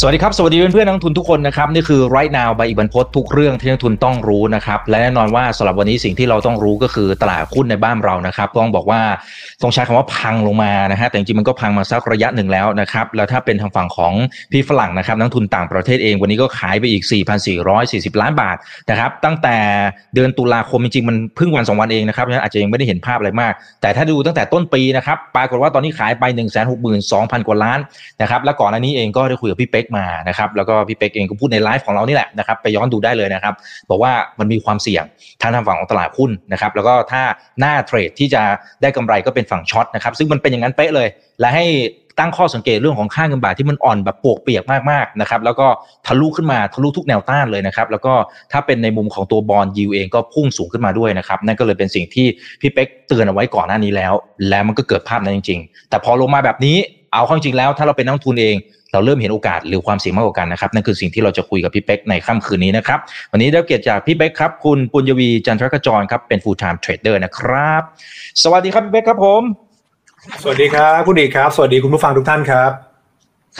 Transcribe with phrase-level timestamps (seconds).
[0.00, 9.00] สวัสดีครับ สวัสดีเพื่อนๆนักทุนทุกคนนะครับ นี่คือ right now ใบอิบันพศทุกเรื่องที่นักทุนต้องรู้นะครับ และแน่นอนว่าสำหรับวันนี้สิ่งที่เราต้องรู้ก็คือตลาดหุ้นในบ้านเรานะครับ ต้องบอกว่า
[9.62, 14.12] ต้องใช้คำว่าพังลงมานะฮะแต่จริงๆมันก็พังมาสักระยะหนึ่งแล้วนะครับแล้วถ้าเป็นทางฝั่งของ
[14.52, 17.02] พี่ฝรั่งนะครับนักทุนต่างประเทศเองวันนี้ก็ขายไปอีก
[17.62, 18.56] 4,440 ล้านบาท
[18.90, 19.56] นะครับตั้งแต่
[20.14, 23.52] เดือนตุลาคมจริงๆมันเพิ่งวันสองวันเองนะครับอาจจะยังไม่ได้เห็นภาพอะไรมาก
[23.82, 26.66] แต่ถ้าดูตั้งแต่ต้นปีนะครับปรากฏว่าตอนนี้ขายไป 1 6 2 0
[27.22, 27.78] 0 0 กว่าล้าน
[28.22, 33.54] นะครับแล้วก่อนหน้านี้เองก็ได้คุยกับพี่เป๊กมานะครับแล้วก็พี่เป็กเองก็พูดในไลฟ์ของเรานี่แหละนะครับไปย้อนดูได้เลยนะครับ
[33.90, 35.04] บอกว่ามันมีความเสี่ยง
[35.42, 37.22] ทางทางฝั่งของตลาดหุ้นนะครับแล้วก็ถ้า
[37.60, 38.42] น่า trade ที่จะ
[38.82, 41.08] ได้กำไรก็เป็นฝั่ง short นะครับซึ่งมันเป็นอย่างนั้นเป๊ะเลย
[41.40, 41.66] และให้
[42.20, 45.66] ตั้งข้อสังเกตเรื่องของค่าเงินบาทที่มันอ่อนแบบปวกเปียกมากๆนะครับแล้วก็
[46.06, 48.14] ทะลุขึ้นมาทะลุทุกแนวต้านเลยนะครับแล้วก็
[48.52, 52.26] ถ้าเป็นในมุมของตัวบอลยูเองก็พุ่งสูงขึ้นมาด้วยนะครับนั่นก็เลยเป็นสิ่งที่
[52.60, 54.12] พี่เป็กเตือนเอาไว้ก่อนหน้านี้แล้ว
[54.48, 56.76] แล้วมันก็เกิดภาพนั้นจริง ๆ แต่พอลงมาแบบนี้
[57.14, 58.56] เอาเข้าจริงแล้วถ้าเราเป็นนักทุนเอง
[58.92, 62.98] เราเริ่มเห็นโอกาสหรือความเสี่ยงมากกว่ากันนะครับนั่นคือสิ่งที่เราจะคุยกับพี่เป๊กในค่ำคืนนี้นะครับ
[63.32, 67.82] วันนี้ได้เกียรติจากพี่เป๊กครับคุณปุญญวีจันทรกจรครับเป็น full time trader นะครับ
[68.42, 69.42] สวัสดีครับพี่เป๊กครับผม
[70.42, 72.93] สวัสดีครับคุณดีครับ สวัสดีคุณผู้ฟังทุกท่านครับ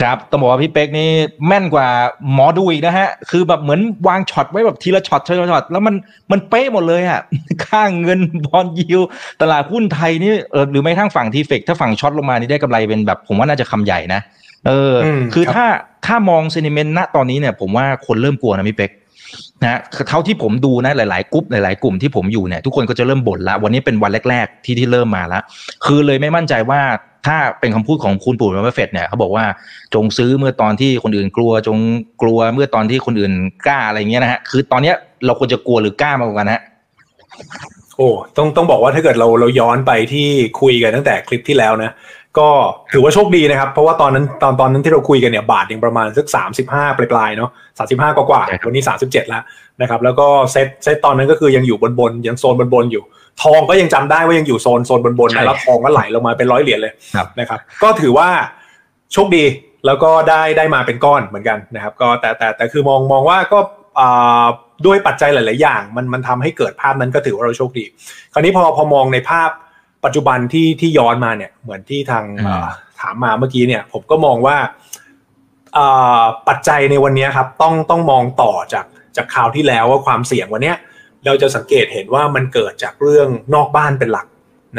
[0.01, 1.09] ครับต้องบอกว่าพี่เป๊กนี่
[1.47, 1.87] แม่นกว่า
[2.33, 5.95] หมอดูอีกนะฮะ คือแบบเหมือนวางช็อตไว้แบบทีละช็อตทีละช็อตแล้วมัน
[6.31, 7.21] มันเป๊ะหมดเลยอะ
[7.65, 9.01] ค่าเงิน bond yield
[9.41, 14.21] ตลาดหุ้นไทยนี่เออหรือไม่ทั้งฝั่ง TFEX ถ้าฝั่ง short ลงมานี่ได้กำไรเป็นแบบ ผมว่าน่าจะคำใหญ่นะ
[14.67, 14.93] เออ
[15.33, 15.65] คือถ้า
[16.05, 18.91] ถ้ามอง sentiment ณตอนนี้เนี่ย ผมว่าคนเริ่มกลัวนะพี่เป็ก
[19.63, 25.43] นะเท่าที่ผมดูนะหลาย ๆกลุ่มหลาย ๆ กลุ่มที่ผมอยู่เนี่ยทุกคนก็จะเริ่มบ่นละวันนี้เป็นวันแรก ๆ ที่ที่เริ่มมาแล้ว
[25.85, 26.81] คือเลยไม่มั่นใจว่า
[27.25, 29.45] ถ้าเป็นคำพูดของคุณปู่มาเฟตเนี่ยเขาบอกว่า
[29.93, 31.77] จงซื้อเมื่อตอนที่คนอื่นกลัว จง
[32.21, 33.33] กลัวเมื่อตอนที่คนอื่น
[33.67, 34.95] กล้าอะไรเงี้ยนะฮะคือตอนเนี้ย
[35.25, 36.61] เราควรจะกลัวหรือกล้ามากกว่ากันฮะ
[37.97, 40.27] โอ้ต้องต้องบอกว่าถ้าเกิดเราเราย้อนไปที่
[40.61, 41.91] คุยกันตั้งแต่คลิปที่แล้วนะ
[42.37, 42.49] ก็
[42.93, 49.43] ถือว่าโชคดีนะครับ เพราะว่าตอนนั้นตอนตอนนั้นที่เราคุยกันเนี่ยบาทยังประมาณสักสามสิบห้าปลายๆเนาะสามสิบห้ากว่าวันนี้สามสิบเจ็ดแล้ว
[49.81, 53.03] นะครับ แล้วก็เซตเซตตอนนั้นก็คือยังอยู่บนบนยังโซนบนบนอยู่
[53.41, 56.93] ทองก็ยังจำได้ว่ายังอยู่โซนโซนบนบนนะแล้วทองก็ไหลลงมาเป็นร้อยเหรียญเลย
[57.39, 58.29] นะครับ ก็ถือว่า
[59.13, 59.43] โชคดี
[59.85, 63.59] แล้วก็ได้ได้มาเป็นก้อนเหมือนกันนะครับ ก็แต่แต่แต่คือมองมองว่าก็
[64.85, 67.85] ด้วยปัจจัยหลาย ๆ อย่าง มันมันทำให้เกิดภาพนั้นก็ถือว่าเราโชคดี
[68.33, 69.49] คราวนี้พอพอมองในภาพ
[70.05, 72.23] ปัจจุบันที่ที่ย้อนมาเนี่ย เหมือนที่ทาง
[72.99, 74.57] ถามมาเมื่อกี้เนี่ย ผมก็มองว่า
[76.47, 78.85] ปัจจัยในวันนี้ครับ ต้องต้องมองต่อจาก
[79.17, 80.73] จากคราวที่แล้วว่าความเสี่ยงวันนี้
[81.25, 84.27] เราจะสังเกตเห็นว่ามันเกิดจากเรื่องนอกบ้านเป็นหลัก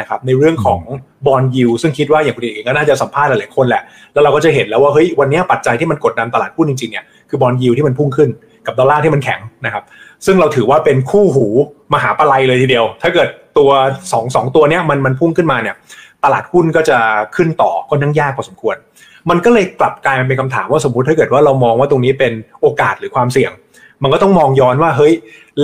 [0.00, 0.80] นะครับในเรื่องของ
[1.26, 8.28] bond yield ซึ่งคิดว่าอย่างคุณเองก็น่าจะสัมภาษณ์หลายๆคนแหละ แล้วเราก็จะเห็นแล้วว่าเฮ้ยวันนี้ปัจจัยที่มันกดดันตลาดหุ้นจริงๆเนี่ยคือ bond yield ที่มันพุ่งขึ้น
[8.66, 9.84] กับดอลลาร์ที่มันแข็งนะครับ
[10.26, 11.46] ซึ่งเราถือว่าเป็นคู่หู
[11.94, 13.70] มหาประลัยเลยทีเดียว ถ้าเกิดตัว
[14.12, 15.74] สองสองตัวเนี้ยมันมันพุ่งขึ้นมาเนี่ย
[16.24, 16.98] ตลาดหุ้นก็จะ
[17.36, 18.76] ขึ้นต่อก็นั่งยากพอสมควร
[19.30, 23.52] มันก็เลยกลับกลายเป็นคำถามว่าสมมติถ้าเกิดว่าเรามองว่าตรงนี้เป็นโอกาสหรือความเสี่ยง
[24.02, 25.14] มันก็ต้องมองย้อนว่าเฮ้ย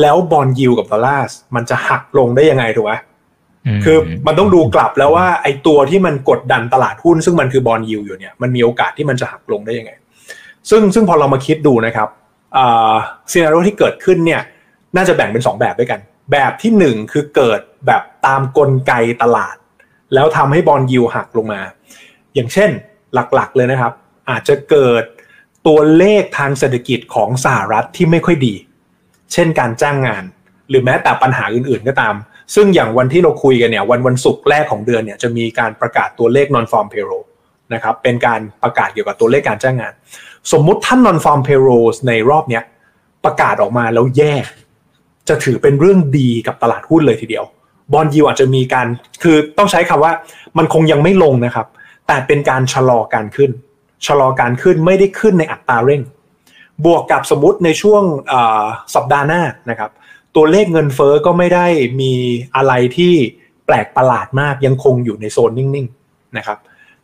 [0.00, 2.92] แล้วบอลยิวกับดอลลาร์มันจะหักลงได้ยังไงถูกไหม
[3.84, 9.92] คือมันต้องดูกลับแล้วว่าไอ้ตัวที่มันกดดันตลาดหุ้น ซึ่งมันคือบอลยิวอยู่เนี่ยมันมีโอกาสที่มันจะหักลงได้ยังไง
[10.70, 12.08] ซึ่งซึ่งพอเรามาคิดดูนะครับ
[13.32, 14.40] ซีนารีโอที่เกิดขึ้นเนี่ย
[14.96, 16.00] น่าจะแบ่งเป็น 2 แบบด้วยกัน
[16.32, 18.92] แบบที่ 1 คือเกิดแบบตามกลไก
[19.22, 19.56] ตลาด
[20.14, 21.60] แล้วทำให้บอลยิวหักลงมา
[22.34, 22.70] อย่างเช่น
[23.14, 23.92] หลักๆเลยนะครับ
[24.30, 25.04] อาจจะเกิด
[25.66, 28.54] ตัวเลขทางเศรษฐกิจของสหรัฐที่ไม่ค่อยดี
[29.32, 30.24] เช่นการจ้างงาน
[30.68, 32.14] หรือแม้แต่ปัญหาอื่นๆก็ตาม
[32.54, 37.26] ซึ่งอย่างวันที่เราคุยกันเนี่ยวันวันศุกร์แรกของเดือนเนี่ยจะมีการประกาศตัวเลข non farm payroll
[37.74, 39.92] นะครับเป็นการประกาศเกี่ยวกับตัวเลขการจ้างงาน
[40.52, 42.62] สมมุติท่าน non farm payroll ในรอบเนี้ย
[43.24, 44.34] ประกาศออกมาแล้วแย่
[45.28, 47.44] จะถือเป็นเรื่องดีกับตลาดหุ้นเลยทีเดียว
[47.92, 48.86] บอลยูอาจจะมีการ
[49.22, 50.12] คือต้องใช้คำว่า
[50.58, 51.66] มันคงยังไม่ลงนะครับ
[52.06, 53.50] แต่เป็นการชะลอการขึ้น
[54.06, 56.02] ชะลอการขึ้นไม่ได้ขึ้นในอัตราเร่ง
[56.84, 58.02] บวกกับสมมติในช่วง
[58.94, 59.90] สัปดาห์หน้านะครับ
[60.36, 61.66] ตัวเลขเงินเฟอ้อก็ไม่ได้
[62.00, 62.12] มี
[62.56, 63.14] อะไรที่
[63.66, 66.58] แปลกประหลาดมากยังคงอยู่ในโซนนิ่งๆนะครับ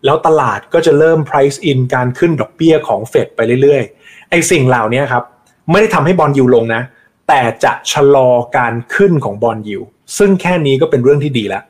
[0.05, 5.25] แล้วตลาดก็จะเริ่ม price in การขึ้นดอกเบี้ยของเฟดไปเรื่อยๆ ไอ้สิ่งเหล่านี้ครับ
[5.71, 6.83] ไม่ได้ทำให้บอลยูลงนะ
[7.29, 9.79] แต่จะชะลอการขึ้นของ bond yield
[10.19, 11.63] ซึ่งแค่นี้ก็เป็นเรื่องที่ดีแล้ว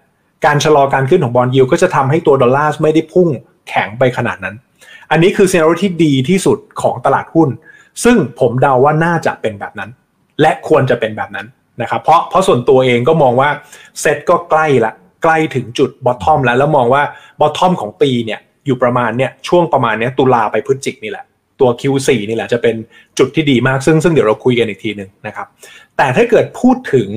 [0.47, 3.29] การชะลอการขึ้นของ bond yield ก็จะทำให้ตัวดอลลาร์ไม่ได้พุ่ง
[3.69, 4.57] แข็งไปขนาดนั้น
[5.11, 7.49] อันนี้คือ scenario ที่ดีที่สุดของตลาดหุ้น
[8.05, 9.91] ซึ่งผมเดาว่าน่าจะเป็นแบบนั้น
[10.41, 11.47] และควรจะเป็นแบบนั้น
[11.83, 13.49] นะครับ เพราะเพราะส่วนตัวเองก็มองว่า
[14.01, 17.03] เซ็ตก็ใกล้ละใกล้ถึงจุด bottom แล้ว แล้วมองว่า
[17.41, 21.25] bottom ของปีเนี่ยอยู่ประมาณเนี่ยช่วงประมาณเนี้ยตุลาไปพฤศจิกนี่แหละ
[21.61, 22.77] ตัว Q4 นี่แหละจะเป็น
[23.19, 25.47] จุดที่ดีมากซึ่งซึ่งเดี๋ยวเราคุยกันอีกทีหนึ่งนะครับ
[25.97, 27.09] แต่ถ้าเกิดพูดถึง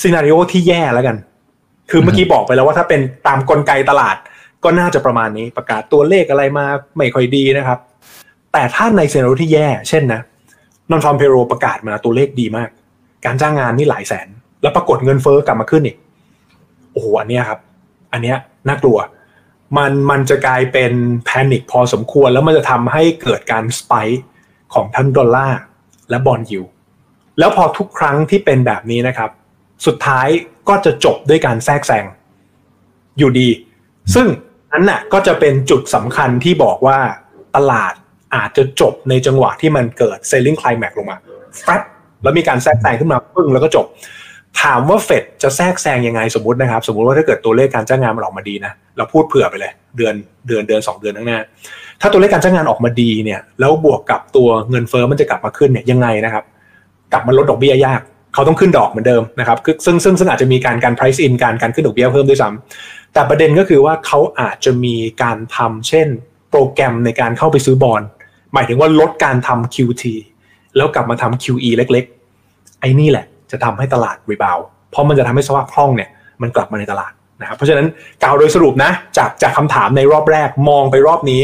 [0.00, 1.16] scenario ที่แย่แล้วกัน
[1.90, 4.16] คือเมื่อกี้บอกไปแล้วว่าถ้าเป็นตามกลไกตลาด
[4.64, 6.66] ก็น่าจะประมาณนี้ประกาศตัวเลขอะไรมา
[6.96, 7.78] ไม่ค่อยดีนะครับ
[8.52, 10.20] แต่ถ้าใน scenario ที่แย่ เช่นนะ
[10.90, 12.68] nonfarm payroll ประกาศมาตัวเลขดีมาก
[13.24, 14.28] การจ้างงานนี่หลายแสน
[14.62, 15.96] แล้วปรากฏเงินเฟ้อกลับมาขึ้นอีก
[16.92, 17.60] โอ้โหอันนี้ครับ
[18.12, 18.36] อันเนี้ย
[18.68, 18.98] น่ากลัว
[19.76, 20.92] มันมันจะกลายเป็น
[21.24, 24.22] แพนิคพอสมควร แล้วมันจะทำให้เกิดการสไปค์
[24.74, 25.60] ของทั้งดอลลาร์
[26.10, 26.62] และบอลยู
[27.38, 29.30] แล้วพอทุกครั้งที่เป็นแบบนี้นะครับ
[29.86, 30.28] สุดท้าย
[30.68, 32.04] ก็จะจบด้วยการแทรกแซง
[33.18, 33.48] อยู่ดี
[34.14, 34.26] ซึ่ง
[34.72, 36.98] นั้นน่ะก็จะเป็นจุดสำคัญที่บอกว่า
[37.56, 37.94] ตลาด
[38.34, 41.16] อาจจะจบในจังหวะที่มันเกิด selling climax ลงมา
[41.64, 41.82] แฟบ
[42.22, 43.86] แล้วมีการแทรกแซงขึ้นมาปึ้งแล้วก็จบ
[44.62, 50.14] ถามว่าเฟดจะแทรกแซงยังไงสมมตินะครับ สมมติว่าถ้าเกิดตัวเลขการจ้างงานมันออกมาดีนะเราพูดเผื่อไปเลย เดือน
[50.46, 51.40] เดือนเดือนสองเดือนข้างหน้า
[52.00, 56.44] ถ้าตัวเลขการจ้างงานออกมาดีเนี่ย แล้วบวกกับตัวเงินเฟอ้อมันจะกลับมาขึ้นเนี่ยยังไงนะครับ
[57.12, 58.00] กลับมาลดดอกเบี้ยยาก
[58.34, 66.08] เขาต้องขึ้นดอกเหมือนเดิมนะครับซึ่งซึ่งซึ่งอาจจะมีการการ price in การการขึ้นดอกเบี้ยเพิ่มด้วยซ้ำ แต่ประเด็นก็คือว่าเขาอาจจะมีการทำเช่น
[66.50, 68.02] โปรแกรมในการเข้าไปซื้อบอล
[68.54, 70.04] หมายถึงว่าลดการทำ QT
[70.76, 74.58] แล้วกลับมาทำ QE เล็กๆ ไอ้นี่แหละจะทำให้ตลาดรีบาว
[74.90, 76.08] เพราะมันจะทำให้สภาพคล่องเนี่ย
[76.42, 77.86] มันกลับมาในตลาดนะครับเพราะฉะนั้น
[78.22, 81.42] กล่าวโดยสรุปนะจากจากคำถามในรอบแรกมองไปรอบนี้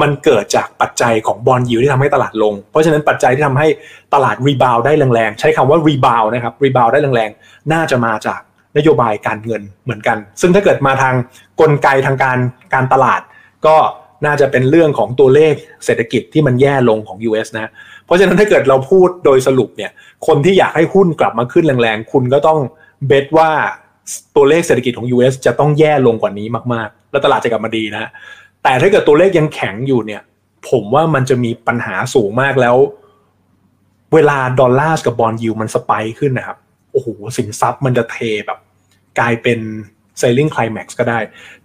[0.00, 3.68] มันเกิดจากปัจจัยของ bond yield ที่ทำให้ตลาดลง เพราะฉะนั้นปัจจัยที่ทำให้
[4.14, 8.40] ตลาด rebound ได้แรงๆ ใช้คำว่า rebound นะครับ rebound ได้แรงๆ น่าจะมาจาก
[8.76, 11.14] นโยบายการเงินเหมือนกัน ซึ่งถ้าเกิดมาทาง
[11.60, 12.38] กลไกทางการ
[12.74, 13.20] การตลาด
[13.66, 13.76] ก็
[14.26, 15.54] น่าจะเป็นเรื่องของตัวเลข
[15.84, 17.70] เศรษฐกิจที่มันแย่ลงของ US นะ
[18.04, 19.90] เพราะฉะนั้นถ้าเกิดเราพูดโดยสรุปเนี่ย
[20.26, 22.58] คนที่อยากให้หุ้นกลับมาขึ้นแรงๆ คุณก็ต้อง
[23.06, 23.50] เบสว่า
[24.36, 28.10] ตัวเลขเศรษฐกิจของ US จะต้องแย่ลงกว่านี้มากๆ แล้วตลาดจะกลับมาดีนะ
[28.62, 30.22] แต่ถ้าเกิดตัวเลขยังแข็งอยู่เนี่ย
[30.70, 32.76] ผมว่ามันจะมีปัญหาสูงมากแล้ว
[34.14, 36.58] เวลาดอลลาร์กับบอลยูมันสไปขึ้นนะครับ
[36.92, 38.16] โอ้โหสินทรัพย์มันจะเท
[38.46, 38.58] แบบ
[39.18, 39.58] กลายเป็น
[40.20, 41.18] selling climax ก็ได้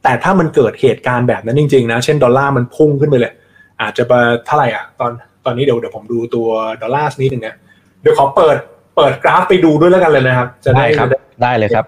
[0.04, 3.34] แต่ถ้ามันเกิดเหตุการณ์แบบนั้นจริงๆนะเช่นดอลลาร์มันพุ่งขึ้นไปเลย
[3.82, 4.14] อาจจะไป
[4.46, 5.12] เท่าไหร่อะตอน
[5.46, 6.48] ตอนนี้เดี๋ยวเดี๋ยวผมดูตัว
[6.82, 7.56] ดอลลาร์นิดนึงนะ
[8.02, 8.58] เดี๋ยวขอเปิด
[8.96, 11.08] เปิดกราฟไปดูด้วยแล้วกันเลยนะครับ จะได้ครับ
[11.44, 11.86] ได้เลยครับ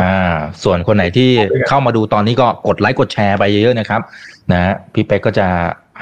[0.00, 1.30] อ่าส่วนคนไหนที่
[1.68, 4.00] เข้ามาดูตอนนี้ก็กดไลค์กดแชร์ไปเยอะๆนะครับ
[4.52, 5.46] นะพี่เป๊กก็จะ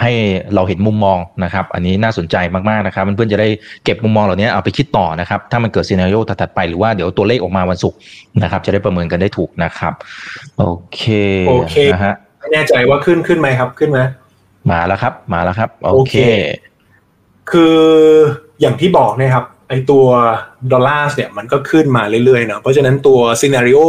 [0.00, 0.12] ให้
[0.54, 2.36] เราเห็นมุมมองนะครับ อันนี้น่าสนใจ
[2.68, 3.48] มากๆนะครับเพื่อนๆจะได้
[3.84, 7.98] เก็บมุมมองเหล่านี้เอาไปคิดต่อนะครับ ถ้ามันเกิด scenario ถัดไปหรือว่าเดี๋ยวตัวเลขออกมาวันศุกร์
[8.42, 9.92] นะครับ จะได้ประเมินกันได้ถูกนะครับ
[10.58, 10.64] โอ
[10.94, 11.02] เค
[11.48, 14.00] โอเคนะฮะไม่แน่ใจว่าขึ้นขึ้นไหมครับขึ้นไหม
[14.70, 16.14] มาแล้วครับ มาแล้วครับ โอเค
[17.50, 17.78] คือ
[18.60, 20.04] อย่างที่บอกนะครับไอตัว
[20.72, 23.80] ดอลลาร์เนี่ยมันก็ขึ้นมาเรื่อยๆเนาะเพราะฉะนั้นตัว scenario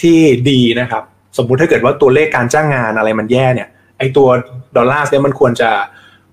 [0.00, 0.18] ที่
[0.50, 1.02] ดีนะครับ
[1.38, 4.28] สมมุติถ้าเกิดว่าตัวเลขการจ้างงานอะไรมันแย่เนี่ยไอตัว
[4.76, 5.70] ดอลลาร์เนี่ยมันควรจะ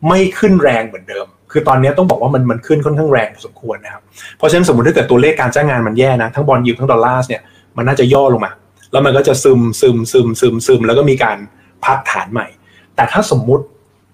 [0.07, 4.01] ไม่ขึ้นแรงเหมือนเดิม คือตอนนี้ต้องบอกว่ามันมันขึ้นค่อนข้างแรงพอสมควรนะครับ
[4.38, 7.41] เพราะฉะนั้นสมมติถ้าเกิดตัวเลขการจ้างงานมันแย่นะ ทั้ง bond yield ทั้งดอลลาร์เนี่ย
[7.77, 8.51] มันน่าจะย่อลงมา
[8.91, 11.38] แล้วมันก็จะซึมซึมซึมซึมซึมแล้วก็มีการ
[11.85, 12.47] พักฐานใหม่
[12.95, 13.63] แต่ถ้าสมมุติ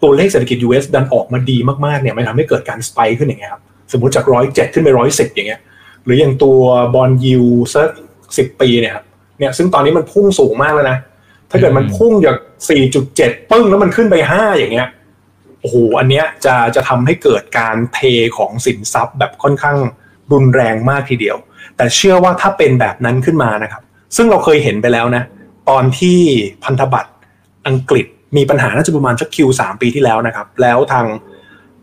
[0.03, 5.61] ตัวเลขเศรษฐกิจ US ดันออกมาดีมากๆเนี่ยมันทำให้เกิดการสไปขึ้นอย่างเงี้ยครับสมมติจากร้อยเจ็ดขึ้นไปร้อยสิบอย่างเงี้ย
[6.03, 6.59] หรืออย่างตัว
[6.95, 7.43] บอลยู
[7.75, 7.87] สัก
[8.37, 9.05] สิบปีเนี่ยครับ
[9.39, 10.97] เนี่ยซึ่งตอนนี้มันพุ่งสูงมากแล้วนะ
[11.49, 12.37] ถ้าเกิดมันพุ่งจาก
[12.93, 14.89] 4.7 ปึ้งแล้วมันขึ้นไป 5 อย่างเงี้ย
[15.61, 17.99] โอ้โห อันเนี้ยจะจะทำให้เกิดการเท
[18.37, 19.77] ของสินทรัพย์แบบค่อนข้าง
[20.31, 21.37] รุนแรงมากทีเดียว
[21.77, 23.81] แต่เชื่อว่าถ้าเป็นแบบนั้นขึ้นมานะครับ
[24.15, 25.23] ซึ่งเราเคยเห็นไปแล้วนะ
[25.69, 26.19] ตอนที่
[26.63, 27.11] พันธบัตร
[27.67, 28.05] อังกฤษ
[28.37, 31.05] มีปัญหาน่าจะประมาณสัก Q สามปีที่แล้วนะครับ แล้วทาง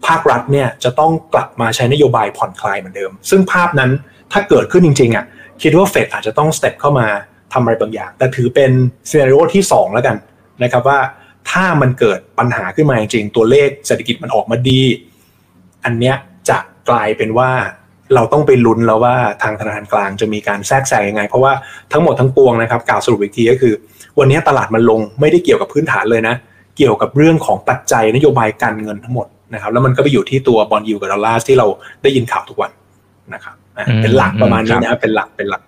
[0.06, 3.90] ภาครัฐเนี่ยจะต้องกลับมาใช้นโยบายผ่อนคลายเหมือนเดิม ซึ่งภาพนั้น
[4.33, 5.25] ถ้าเกิดขึ้นจริงๆอะ
[5.62, 7.06] คิดว่าเฟดอาจจะต้อง step เข้ามา
[7.54, 8.70] ทำอะไรบางอย่าง แต่ถือเป็น
[9.11, 10.16] scenario ที่ 2 แล้วกัน
[10.62, 10.99] นะครับว่า
[11.50, 14.82] ถ้ามันเกิดปัญหาขึ้นมาจริงตัวเลขเศรษฐกิจมันออกมาดี
[15.84, 16.16] อันเนี้ย
[16.49, 16.58] จะ
[16.90, 17.50] กลายเป็นว่า
[18.14, 21.52] เราต้องไปลุ้นแล้วว่าทางธนาคารกลางจะมีการแทรกแซงยังไง เพราะว่า
[21.92, 23.75] ทั้งหมดทั้งปวงนะครับกล่าวสรุปอีกทีก็คือ
[24.18, 26.34] วันนี้ตลาดมันลงไม่ได้เกี่ยวกับพื้นฐานเลยนะ
[26.76, 31.66] เกี่ยวกับเรื่องของปัจจัยนโยบายการเงินทั้งหมดนะครับ แล้วมันก็ไปอยู่ที่ตัวบอลยูกับดอลลาร์ที่เรา
[32.02, 32.70] ได้ยินข่าวทุกวัน
[33.34, 33.54] นะครับ
[34.02, 35.62] เป็นหลักประมาณนี้นะเป็นหลักเป็นหลัก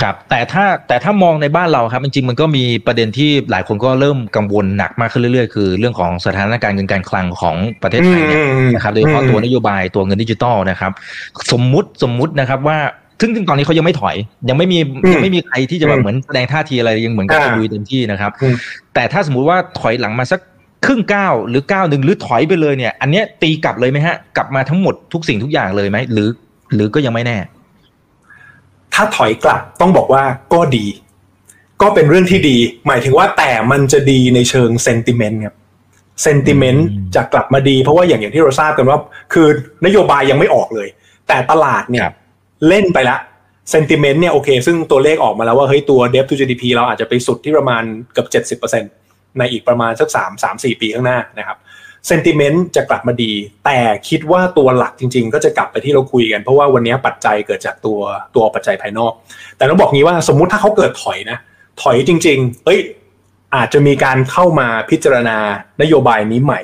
[0.00, 8.42] ครับแต่ถ้าแต่ถ้ามองในบ้านเราครับจริงๆมันก็มีประเด็นที่หลายคนก็เริ่มกังวลหนักมากขึ้นเรื่อยๆ คือเรื่องของสถานการณ์เงินการคลังของประเทศไทยเนี่ย
[8.74, 10.92] นะครับโดยเฉพาะตัวนโยบายตัวเงินดิจิตอลนะครับ
[11.52, 12.78] สมมุติสมมุตินะครับว่า
[13.20, 14.16] ซึ่งตอนนี้เขายังไม่ถอย
[14.48, 14.78] ยังไม่มี
[15.12, 18.30] ยังไม่มีใครที่จะแบบเหมือนแสดงท่าทีอะไรยังเหมือนกับจะลุยเต็มที่นะครับ
[18.94, 20.40] แต่ถ้าสมมุติว่าถอยหลังมาสัก
[20.86, 26.28] ครึ่งก้าวหรือก้าวหนึ่งหรือถอยไปเลยเนี่ย อันเนี้ยตีกลับเลยไหมฮะกลับมาทั้งหมดทุกสิ่งทุกอย่างเลยไหมหรือ
[26.74, 27.36] หรือก็ยังไม่แน่
[29.02, 30.86] ถ้าถอยกลับต้องบอกว่าก็ดี
[31.82, 35.56] ก็เป็นเรื่องที่ดี หมายถึงว่าแต่มันจะดีในเชิงเซนติเมนต์ครับ
[36.22, 38.98] เซนติเมนต์จะกลับมาดี เพราะว่าอย่างอย่างที่เราทราบกันว่า
[39.32, 39.48] คือ
[39.86, 40.88] นโยบายยังไม่ออกเลย
[41.28, 42.08] แต่ตลาดเนี่ย
[42.68, 43.18] เล่นไปละ
[43.70, 48.24] เซนติเมนต์เนี่ยโอเค ซึ่งตัวเลขออกมาแล้วว่าเฮ้ยตัว debt to GDP เราอาจจะไปสุดที่ประมาณเกือ
[48.58, 51.56] บ70%ในอีกประมาณสัก3 3 4ปีข้างหน้านะครับ
[52.08, 53.32] เซนติเมนต์จะกลับมาดี
[53.64, 53.78] แต่
[54.08, 57.98] คิดว่าตัวหลักจริง ๆ ก็จะกลับไปที่เราคุยกัน เพราะว่าวันนี้ปัจจัยเกิดจากตัว
[58.36, 59.12] ตัวปัจจัยภายนอก
[59.56, 61.38] แต่ต้องบอกงี้ว่าสมมุติถ้าเขาเกิดถอยนะ
[61.82, 62.80] ถอยจริง ๆ เอ้ย
[63.54, 65.38] อาจจะมีการเข้ามาพิจารณา
[65.82, 66.60] นโยบายนี้ใหม่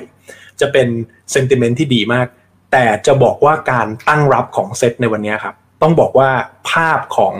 [0.59, 0.87] จะเป็น
[1.31, 2.27] เซนติเมนต์ที่ดีมาก
[2.71, 6.29] แต่จะบอกว่าการตั้งรับของเซตในวันนี้ครับ ต้องบอกว่า
[6.71, 7.35] ภาพของ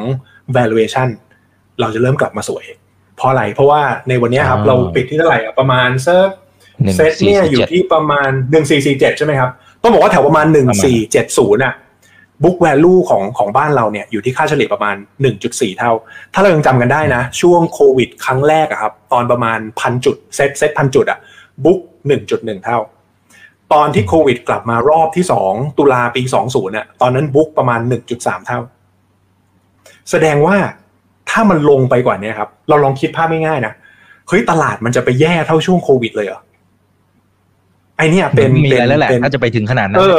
[0.55, 1.09] valuation
[1.79, 2.65] เราจะเริ่มกลับมาสวย
[3.15, 6.45] เพราะอะไร เพราะว่าในวันนี้ครับอ่าเราปิดที่เท่าไหร่อะประมาณสักหนึ่ง
[6.97, 8.29] เซตเนี่ยอยู่ที่ประมาณ
[8.75, 10.45] 1447ใช่ไหมครับ ต้องบอกว่าแถวประมาณ
[11.01, 11.75] 1470น่ะ
[12.43, 14.95] book value ของของบ้านเราเนี่ยอยู่ที่ค่าเฉลี่ยประมาณ
[15.37, 15.91] 1.4 เท่า
[16.33, 21.19] ถ้าเรายังจำกันได้นะ ช่วงโควิดครั้งแรกอะครับ ตอนประมาณพันจุดเซตเซตพันจุดอะ
[21.65, 21.79] book
[22.21, 22.79] 1.1 เท่า
[23.73, 27.79] ตอนที่โควิดกลับมารอบที่ 2 ตุลาปี 20น่ะตอนนั้น book ประมาณ
[28.13, 28.59] 1.3 เท่า
[30.11, 30.57] แสดงว่า
[31.29, 33.73] ถ้ามันลงไปกว่านี้ครับ เราลองคิดภาพง่ายๆนะ
[34.27, 36.41] เฮ้ยตลาดมันจะไปแย่เท่าช่วงโควิดเลยเหรอ
[37.97, 40.17] ไอเนี่ยเป็นมีอะไรแล้วแหละเป็นถ้าจะไปถึงขนาดนั้นเออ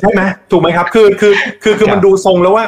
[0.00, 2.66] ใช่ไหมถูกไหมครับ คือคือคือคือครับมันดูทรงแล้วว่า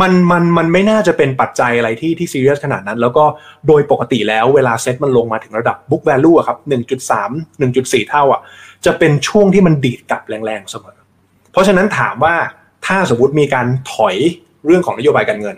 [0.00, 3.24] มันมันมันไม่น่าจะเป็นปัจจัยอะไรที่ที่ซีเรียสขนาดนั้น แล้วก็
[3.66, 6.58] โดยปกติแล้วเวลาเซ็ตมันลงมาถึงระดับ book value อะครับ
[7.08, 8.40] 1.3 1.4เท่าอะ
[8.86, 10.98] จะเป็นช่วงที่มันดีดกลับแรงๆเสมอ
[11.52, 12.34] เพราะฉะนั้นถามว่า
[12.86, 14.16] ถ้าสมมติมีการถอย
[14.66, 15.56] เรื่องของนโยบายการเงิน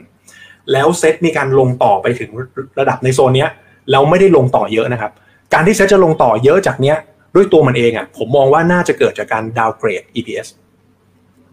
[0.73, 2.31] แล้วเซ็ตมีการลงต่อไปถึง
[2.79, 3.51] ระดับในโซนเนี้ย
[3.91, 5.13] แล้วไม่ได้ลงต่อเยอะนะครับ
[5.55, 6.97] การที่เซ็ตจะลงต่อเยอะจากเนี้ย
[7.35, 10.49] ด้วยตัวมันเองอะผมมองว่าน่าจะเกิดจากการดาวเกรด EPS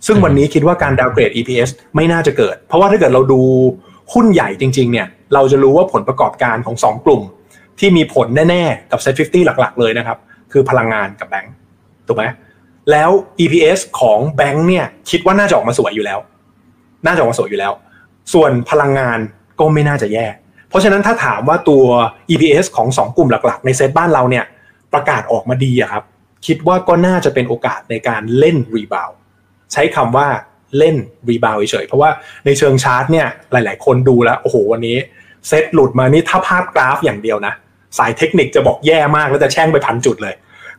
[0.06, 3.42] ซึ่งวันนี้คิดว่าการดาวเกรด EPS ไม่น่าจะเกิด เพราะว่าถ้าเกิดเราดู
[4.14, 7.22] หุ้นใหญ่จริงๆเนี่ยเราจะรู้ว่าผลประกอบการของสองกลุ่ม
[7.80, 10.18] ที่มีผลแน่ๆ กับ Set 50 หลักๆ เลยนะครับ
[10.52, 11.54] คือพลังงานกับแบงก์
[12.08, 12.24] ถูกไหม
[12.92, 13.10] แล้ว
[13.44, 16.20] EPS ของแบงก์เนี่ยคิดว่าน่าจะออกมาสวยอยู่แล้ว
[17.06, 17.74] น่าจะออกมาสวยอยู่แล้ว
[18.34, 19.20] ส่วนพลังงาน
[19.60, 20.26] ก็ไม่น่าจะแย่
[20.70, 21.84] เพราะฉะนั้นถ้าถามว่าตัว
[22.30, 24.46] EPS ของสองกลุ่มหลัก ๆ ในเซตบ้านเราเนี่ย
[24.94, 26.04] ประกาศออกมาดีอะครับ
[26.48, 29.10] คิดว่าก็น่าจะเป็นโอกาสในการเล่น rebound
[29.74, 30.28] ใช้คำว่า
[30.78, 30.96] เล่น
[31.30, 32.10] rebound เฉยๆเพราะว่า
[32.46, 34.98] ในเชิงชาร์ตเนี่ยหลาย ๆ คนดูแล้วโอ้โหวันนี้
[35.48, 37.54] เซตหลุดมานี่ถ้าภาพกราฟอย่างเดียวนะ
[37.98, 40.36] สายเทคนิคจะบอกแย่มากแล้วจะแช่งไปพันจุดเลย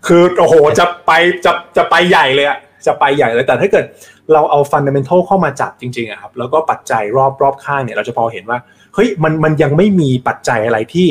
[0.06, 1.12] คือโอ้โหจะไป
[1.44, 3.84] จะจะไปใหญ่เลยอะจะไปใหญ่เลยแต่ถ้าเกิด
[4.32, 8.58] เราเอา fundamental เข้ามาจับจริงๆอะครับแล้วก็ปัจจัยรอบรอบข้างเนี่ยเราจะพอเห็นว่า
[8.94, 11.08] เฮ้ยมันมันยังไม่มีปัจจัยอะไรที่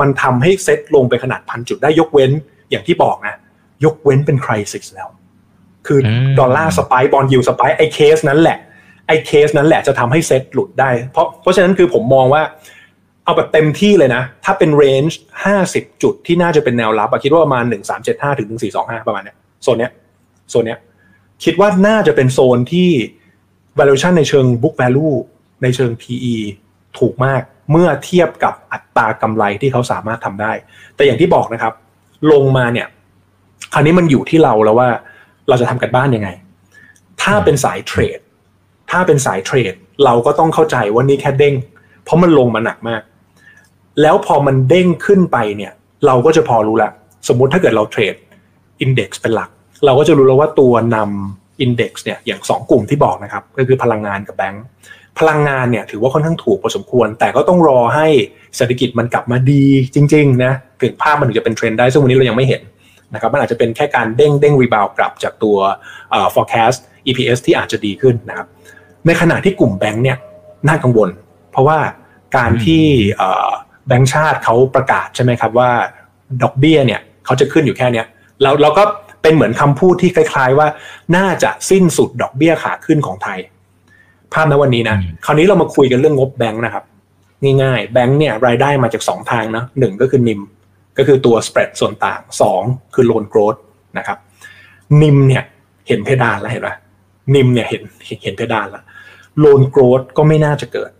[0.00, 2.30] มันทำให้เซ็ตลงไปขนาดพันจุดได้ยกเว้น
[2.70, 3.34] อย่างที่บอกนะ
[3.84, 5.08] ยกเว้นเป็น crisis แล้ว
[5.86, 8.58] คืออมดอลลาร์ spike bond yield spike ไอเคสนั้นแหละ
[9.06, 12.42] ไอเคสนั้นแหละจะทำให้เซ็ตหลุดได้ เพราะเพราะฉะนั้นคือผมมองว่า
[13.24, 19.92] เอาแบบเต็มที่เลยนะ ถ้าเป็น range ห้าสิบจุดที่น่าจะเป็นแนวรับอะคิดว่าประมาณหนึ่งสามเจ็ดห้าถึงหนึ่งสี่สองห้าประมาณเนี้ยโซนเนี้ย
[20.50, 20.78] โซนเนี้ย
[21.44, 22.90] คิดว่าน่าจะเป็นโซนที่
[23.78, 25.14] valuation ในเชิง book value
[25.62, 26.34] ในเชิง PE
[26.98, 30.52] ถูกมาก เมื่อเทียบกับอัตรากำไรที่เขาสามารถทำได้
[30.96, 31.72] แต่อย่างที่บอกนะครับ
[32.32, 32.86] ลงมาเนี่ย
[33.72, 34.88] คราวนี้มันอยู่ที่เราแล้วว่า
[35.48, 36.28] เราจะทำกันบ้านยังไง
[37.22, 38.18] ถ้าเป็นสายเทรด
[38.90, 41.54] ถ้าเป็นสายเทรด เราก็ต้องเข้าใจว่านี่แค่เด้ง
[42.04, 43.02] เพราะมันลงมาหนักมาก
[44.02, 45.72] แล้วพอมันเด้งขึ้นไปเนี่ย
[46.06, 46.90] เราก็จะพอรู้ละ
[47.28, 48.14] สมมุติถ้าเกิดเรา trade
[48.80, 49.50] index เป็นหลัก
[49.84, 54.64] เราก็จะรู้แล้วว่าตัวนำ index เนี่ยอย่างสองกลุ่มที่บอกนะครับ ก็คือพลังงานกับแบงก์
[55.18, 58.06] พลังงานเนี่ยถือว่าค่อนข้างถูกพอสมควร แต่ก็ต้องรอให้
[58.56, 60.52] เศรษฐกิจมันกลับมาดีจริงๆนะ
[60.82, 62.62] ถึงภาพมันถึงจะเป็นเทรนด์ได้ ซึ่งวันนี้เรายังไม่เห็น
[63.14, 65.56] นะครับมันอาจจะเป็นแค่การเด้งเด้ง rebound กลับจากตัว
[66.34, 68.46] forecast EPS ที่อาจจะดีขึ้นนะครับ
[69.06, 70.18] ในขณะที่กลุ่มแบงก์เนี่ย
[70.68, 71.08] น่ากังวล
[71.50, 71.78] เพราะว่า
[72.36, 72.84] การที่
[73.88, 75.70] แบงก์ชาติเขาประกาศใช่ไหมครับว่า
[76.42, 78.06] ดอกเบี้ยเนี่ยเขาจะขึ้นอยู่แค่เนี้ย
[78.42, 78.84] เราเราก็
[79.22, 80.68] เป็นเหมือนคำพูดที่คล้าย ๆ ว่า
[81.16, 83.38] น่าจะสิ้นสุดดอกเบี้ยขาขึ้นของไทย
[84.34, 86.84] ภาพณวันนี้นะอืมคราวนี้เรามาคุยกันเรื่องงบแบงก์นะครับ
[87.62, 90.40] ง่ายๆ แบงก์เนี่ยรายได้มาจากสองทางนะหนึ่งก็คือนิม
[90.98, 92.62] ก็คือตัว spread ส่วนต่างสอง
[92.94, 93.60] คือ loan growth
[93.98, 94.18] นะครับ
[95.02, 95.42] นิมเนี่ย
[95.88, 96.70] เห็นเพดานแล้วเห็นไหม
[97.34, 98.84] NIM เนี่ยเห็นเห็นเห็นเพดานแล้ว
[99.44, 100.90] loan growth ก็ไม่น่าจะเกิด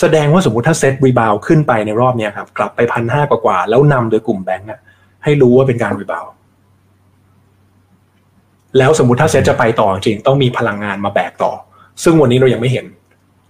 [0.00, 4.80] แสดงว่าสมมติถ้า SET rebound ขึ้นไปในรอบเนี้ยครับกลับไปพันห้ากว่าๆแล้วนำโดยกลุ่มแบงก์อะ
[5.24, 6.26] ให้รู้ว่าเป็นการ rebound
[8.78, 11.52] แล้วสมมติถ้าเซ็ตจะไปต่อจริงๆต้องมีพลังงานมาแบกต่อ
[12.02, 12.86] ซึ่งวันนี้เรายังไม่เห็น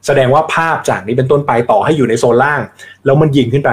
[0.06, 2.60] แสดงว่าภาพจากนี้เป็นต้นไปต่อให้อยู่ในโซนล่าง
[3.04, 3.70] แล้วมันยิงขึ้นไป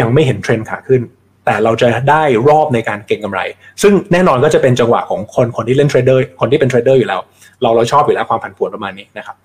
[0.00, 1.02] ยังไม่เห็นเทรนด์ขาขึ้น
[1.44, 3.40] แต่เราจะได้รอบในการเก็งกำไร
[3.82, 7.20] ซึ่งแน่นอนก็จะเป็นจังหวะของคนคนที่เล่น trader คนที่เป็น trader อยู่แล้ว
[7.62, 9.36] เราเราชอบอยู่แล้วความผันผวนประมาณนี้นะครับ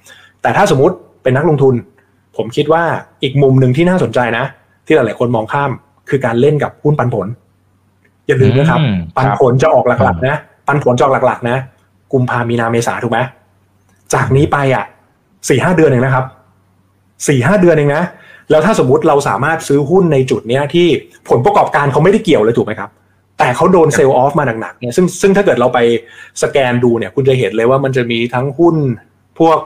[0.42, 1.74] แต่ถ้าสมมติเป็นนักลงทุน
[2.38, 2.84] ผมคิดว่า
[3.24, 4.46] อีกมุมหนึ่งที่น่าสนใจนะ
[4.86, 5.72] ที่หลายๆคนมองข้าม
[6.10, 7.28] คือการเล่นกับหุ้นปันผล
[8.28, 10.36] อย่าลืมนะครับอืมปันผลจะออกหลักๆนะ
[10.68, 11.58] ปันผลจะออกหลักๆนะ
[12.14, 13.20] กุมภามีนาเมษาถูกไหม
[14.14, 14.86] จากนี้ไปอะ
[15.50, 16.26] สี่ห้าเดือนเองนะครับ
[17.28, 18.04] สี่ห้าเดือนเองนะ
[18.50, 20.88] แล้วถ้าสมมติเราสามารถซื้อหุ้นในจุดเนี้ยที่
[21.30, 22.90] ผลประกอบการเขาไม่ได้เกี่ยวเลยถูกไหมครับ
[23.40, 25.80] แต่เขาโดน sell off มาหนักๆเนี่ยซึ่งซึ่งถ้าเกิดเราไป
[26.44, 28.76] สแกนดูเนี่ยคุณจะเห็นเลยว่ามันจะมีทั้งหุ้น
[29.40, 29.58] พวก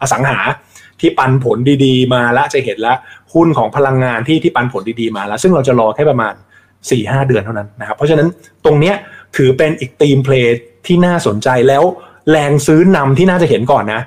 [0.00, 0.38] อสังหา
[1.00, 2.96] ที่ปันผลดีๆ มาแล้วจะเห็นแล้ว
[3.34, 6.34] หุ้นของพลังงานที่ที่ปันผลดีๆมาแล้ว ซึ่งเราจะรอแค่ประมาณ
[6.66, 8.28] สี่ห้าเดือนเท่านั้นนะครับเพราะฉะนั้น
[8.64, 8.94] ตรงเนี้ย
[9.36, 11.82] ถือเป็นอีก theme play ที่น่าสนใจแล้ว
[12.30, 14.02] แรงซื้อนำที่น่าจะเห็นก่อนนะ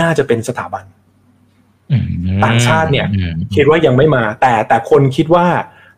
[0.00, 0.84] น่าจะเป็นสถาบัน
[2.44, 3.06] ต่างชาติเนี่ย
[3.54, 5.46] คิดว่ายังไม่มา แต่แต่คนคิดว่า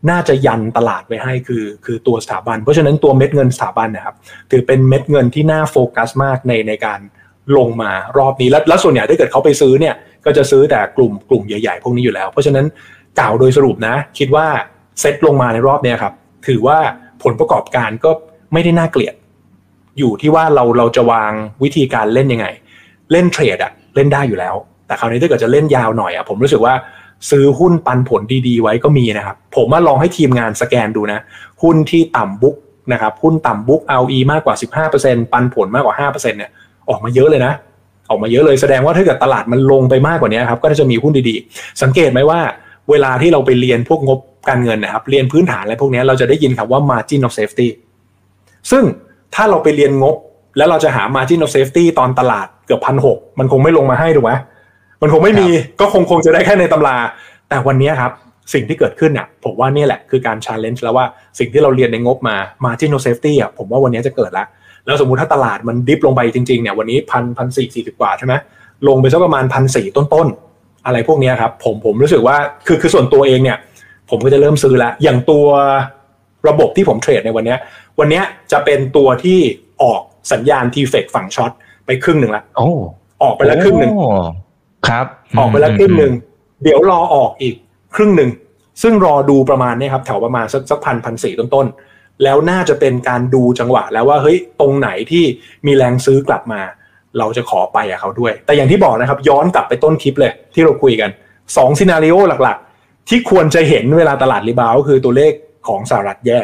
[0.09, 4.15] น่าจะยันตลาดไว้ให้คือ คือตัวสถาบัน เพราะฉะนั้นตัวเม็ดเงินสถาบันนะครับ
[4.51, 6.99] ถือเป็นเม็ดเงินที่น่าโฟกัสมากในในการ
[7.57, 9.95] ลงมารอบนี้ แล้วแล้วส่วนใหญ่ถ้าเกิดเขาไปซื้อเนี่ย
[10.25, 12.65] ก็จะซื้อแต่กลุ่มกลุ่มใหญ่ๆพวกนี้อยู่แล้ว เพราะฉะนั้น
[13.19, 14.47] กล่าวโดยสรุปนะ คิดว่า
[14.99, 16.13] เซ็ตลงมาในรอบนี้ครับ
[16.47, 16.77] ถือว่า
[17.23, 18.11] ผลประกอบการก็
[18.53, 19.15] ไม่ได้น่าเกลียด
[19.99, 21.31] อยู่ที่ว่าเราเราจะวาง
[21.63, 22.47] วิธีการเล่นยังไง
[23.11, 24.55] เล่นเทรดอะเล่นได้อยู่แล้ว
[24.87, 26.73] แต่คราวนี้ถ้าเกิดจะเล่นยาวหน่อยอะผมรู้สึกว่า
[27.29, 31.19] ซื้อหุ้นปันผลดีๆ ไว้ก็มีนะครับ ผมมาลองให้ทีมงานสแกนดูนะ
[31.63, 32.55] หุ้นที่ต่ำบุ๊ก
[32.93, 34.55] นะครับหุ้นต่ำบุ๊ก LE มากกว่า
[34.93, 36.51] 15%ปันผลมากกว่า 5%เนี่ย
[36.89, 37.53] ออกมาเยอะเลยนะ
[38.09, 42.39] ออกมาเยอะเลยแสดงว่าถ้าเกิดตลาดมันลงไปมากกว่านี้ครับก็จะมีหุ้นดีๆ สังเกตไหมว่า
[42.89, 47.67] เวลาที่เราไปเรียนพวกงบการเงินนะครับ เรียนพื้นฐานอะไรพวกนี้เราจะได้ยินคำว่า margin of safety
[48.71, 48.83] ซึ่ง
[49.35, 50.15] ถ้าเราไปเรียนงบ
[50.57, 54.31] แล้วเราจะหา margin of safety ตอนตลาดเกือบพันหกมันคงไม่ลงมาให้ถูกไหม
[55.01, 55.47] มันคงไม่มี
[55.79, 56.97] ก็คงคงจะได้แค่ในตำรา
[57.49, 58.11] แต่วันนี้ครับ
[58.53, 61.05] สิ่งที่เกิดขึ้นเนี่ยผมว่านี่แหละคือการ challenge แล้วว่า
[61.39, 64.47] สิ่งที่เราเรียนในงบมา margin of safety อะผมว่าวันนี้จะเกิดแล้ว
[64.85, 68.33] แล้วสมมุติถ้าตลาดมันดิฟลงไปจริงๆเนี่ยวันนี้พันพันสี่สี่สิบกว่าใช่ไหม
[68.87, 72.35] ลงไปสักประมาณพันสี่ต้นๆอะไรพวกนี้ครับผมผมรู้สึกว่า
[72.67, 73.57] คือคือส่วนตัวเองเนี่ย
[74.09, 75.47] ผมก็จะเริ่มซื้อแล้วอย่างตัว
[76.49, 77.55] ระบบที่ผมเทรดในวันนี้
[77.99, 78.21] วันนี้
[78.51, 79.39] จะเป็นตัวที่
[79.83, 81.51] ออกสัญญาณทีเฟกฝั่งช็อต
[81.85, 82.67] ไปครึ่งหนึ่งละโอ้
[83.23, 83.91] ออกไปแล้วครึ่งหนึ่ง
[84.87, 85.05] ครับ
[85.39, 86.13] ออกไปแล้วครึ่งหนึ่ง
[86.63, 87.55] เดี๋ยวรอออกอีก
[87.95, 88.29] ครึ่งหนึ่ง
[88.81, 95.23] ซึ่งรอดูประมาณนี้ครับแถวประมาณสักสักพันพันสี่ต้นๆแล้วน่าจะเป็นการดูจังหวะแล้วว่าเฮ้ยตรงไหนที่
[95.65, 96.61] มีแรงซื้อกลับมา
[97.19, 101.09] เราจะขอไปกับเขาด้วย แต่อย่างที่บอกนะครับ ย้อนกลับไปต้นคลิปเลยที่เราคุยกัน
[101.57, 105.31] สอง scenario หลักๆ ที่ควรจะเห็นเวลาตลาด rebound ก็คือตัวเลข
[105.67, 106.39] ของสหรัฐแย่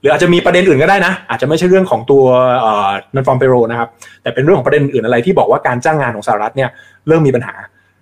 [0.00, 2.24] หรืออาจจะมีประเด็นอื่นก็ได้นะ อาจจะไม่ใช่เรื่องของตัว
[3.14, 3.88] non-farm payroll นะครับ
[4.22, 6.70] แต่เป็นเรื่องของประเด็นอื่นอะไรที่บอกว่าการจ้างงานของสหรัฐเนี่ย
[7.08, 7.54] เริ่มมีปัญหา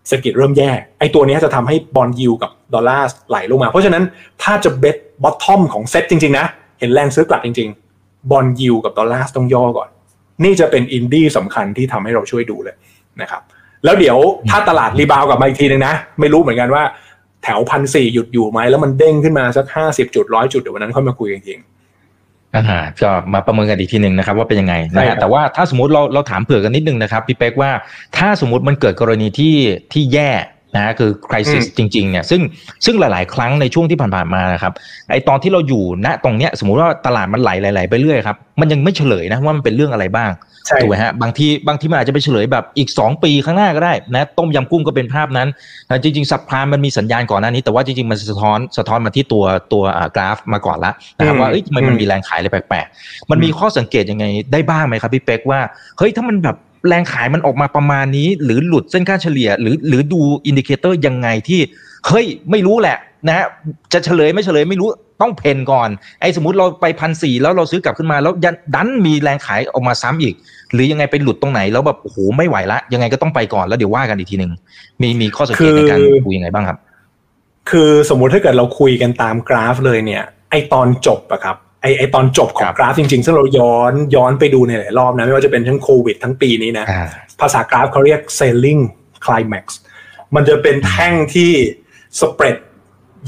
[0.06, 4.04] เศรษฐกิจเริ่มแย่ ไอ้ตัวนี้จะทำให้ bond yield กับดอลลาร์ไหลลงมา เพราะฉะนั้น
[4.42, 6.46] ถ้าจะ base bottom ของเซ็ตจริงๆนะ
[6.80, 9.88] เห็นแรงซื้อกลับจริงๆ bond yield กับดอลลาร์ต้องย่อก่อน
[10.44, 12.76] นี่จะเป็นอินดี้สำคัญที่ทำให้เราช่วยดูเลย
[13.20, 13.42] นะครับ
[13.84, 14.18] แล้วเดี๋ยว
[14.50, 16.82] ถ้าตลาดรีบาวกลับมาอีกทีนึงนะ ไม่รู้เหมือนกันว่า
[17.44, 21.60] แถวพันสี่หยุดอยู่ไหมแล้วมันเด้งขึ้นมาสักห้าสิบจุดร้อยจุดเดี๋ยววันนั้นค่อยมาคุยกันจริง
[22.54, 27.70] อ่าก็มาประเมินกันอีกทีหนึ่งนะครับว่าเป็นยังไงนะฮะแต่ว่าถ้าสมมติเราเราถามเผื่อกันนิดนึงนะครับพี่เป๊กว่า
[28.16, 29.56] ถ้าสมมติมันเกิดกรณีที่
[29.92, 30.30] ที่แย่
[30.76, 32.40] นะคือคริสิสจริงๆเนี่ยซึ่ง
[32.84, 34.72] ซึ่งหลาย ๆ ครั้งในช่วงที่ผ่านๆมานะครับ
[35.10, 40.30] ไอตอนที่เราอยู่ณตรงเนี้ยสมมุติว่าตลาดมันไหลไหลไปเรื่อยครับมันยังไม่เฉลยนะว่ามันเป็นเรื่องอะไรบ้าง
[40.80, 45.48] ถูกไหมฮะบางทีบางทีมันอาจจะไปเฉลยแบบอีก 2 ปีข้างหน้าก็ได้นะต้มยำกุ้งก็เป็นภาพนั้น
[45.86, 49.84] แต่จริง ๆ subprime มันมีสัญญาณก่อนหน้านี้ แต่ว่าจริง ๆ มันสะท้อนสะท้อนมาที่ตัวตัว
[50.16, 55.60] กราฟมาก่อนละนะครับว่าเอ้ยทำไมมันมีแรงขายอะไรแปลกๆมันมีข้อสังเกตยังไงได้บ้างไหมครับพี่เป๊กว่า
[55.98, 56.56] เฮ้ยถ้ามันแบบ
[56.88, 61.60] แรงขายมันออกมาประมาณนี้ หรือหลุดเส้นค่าเฉลี่ย หรือหรือดู indicator ยังไงที่
[62.06, 63.46] เฮ้ยไม่รู้แหละนะฮะ
[63.92, 64.88] จะเฉลยไม่เฉลยไม่รู้
[65.20, 65.88] ต้อง plan ก่อน
[66.20, 68.32] ไอ้สมมติเราไปพันสี่แล้วเราซื้อกลับขึ้นมาแล้ว
[68.74, 70.34] ดันมีแรงขายออกมาซ้ำอีก
[70.72, 74.52] หรือยังไงไปหลุดตรงไหนแล้วแบบโอ้โหไม่ไหวละ ยังไงก็ต้องไปก่อนแล้วเดี๋ยวว่ากันอีกทีหนึ่ง
[75.02, 76.78] มีมีข้อสังเกตในการคุยยังไงบ้างครับ
[77.70, 86.86] คือสมมุติถ้าเกิดเราคุยกันตามกราฟเลยเนี่ย ไอตอนจบอะครับ ไอไอตอนจบของกราฟจริงๆ ซึ่งเราย้อนย้อนไปดูในหลายรอบนะ ไม่ว่าจะเป็นทั้งโควิดทั้งปีนี้นะ
[87.40, 88.82] ภาษากราฟเขาเรียก selling
[89.24, 89.64] climax
[90.34, 91.52] มันจะเป็นแท่งที่
[92.20, 92.56] สเปรด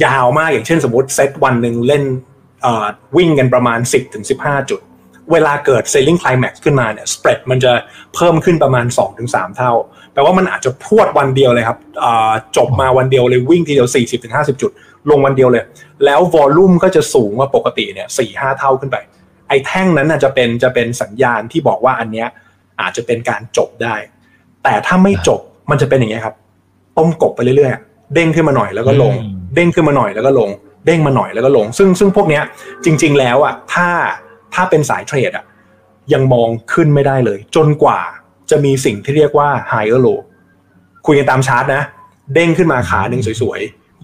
[0.05, 2.05] ยาวมากอย่างเช่นสมมติเซตวันหนึ่งเล่น
[3.17, 3.79] วิ่งกันประมาณ
[4.25, 4.81] 10-15จุด
[5.33, 7.73] เวลาเกิด selling climax ขึ้นมาเนี่ยสเปรดมันจะ
[8.15, 8.87] เพิ่มขึ้นประมาณ
[9.21, 9.73] 2-3เท่า
[10.13, 11.79] แปลว่ามันอาจจะพวดวันเดียวเลยครับ
[12.57, 13.89] จบมาวันเดียวเลยวิ่งทีเดียว
[14.25, 14.71] 40-50จุด
[15.11, 15.65] ลงวันเดียวเลย
[16.05, 18.97] แล้ววอลลุ่มก็จะสูงกว่าปกติเนี่ยสี่ห้าเท่าขึ้นไป
[19.49, 22.29] ไอ้แท่งนั้นจะเป็นจะเป็นสัญญาณที่บอกว่าอันเนี้ย
[22.81, 23.97] อาจจะเป็นการจบได้
[24.65, 26.35] แต่ถ้าไม่จบมันจะเป็นอย่างเงี้ยครับ
[26.99, 29.13] ต้มกบไปเรื่อยๆ เด้งขึ้นมาหน่อยแล้วก็ลง
[29.55, 30.51] เด้งขึ้นมาหน่อยแล้วก็ลง
[30.87, 32.43] เด้งมาหน่อยแล้วก็ลง ซึ่งซึ่งพวกเนี้ย
[32.85, 33.89] จริง ๆ แล้วอะถ้า
[34.55, 35.45] ถ้าเป็นสายเทรดอะ
[36.13, 38.01] ยังมองขึ้นไม่ได้เลย จนกว่า
[38.51, 40.21] จะมีสิ่งที่เรียกว่า higher low
[41.07, 41.83] คุยกันตามชาร์ตนะ
[42.35, 43.61] เด้งขึ้นมาขาหนึ่งสวย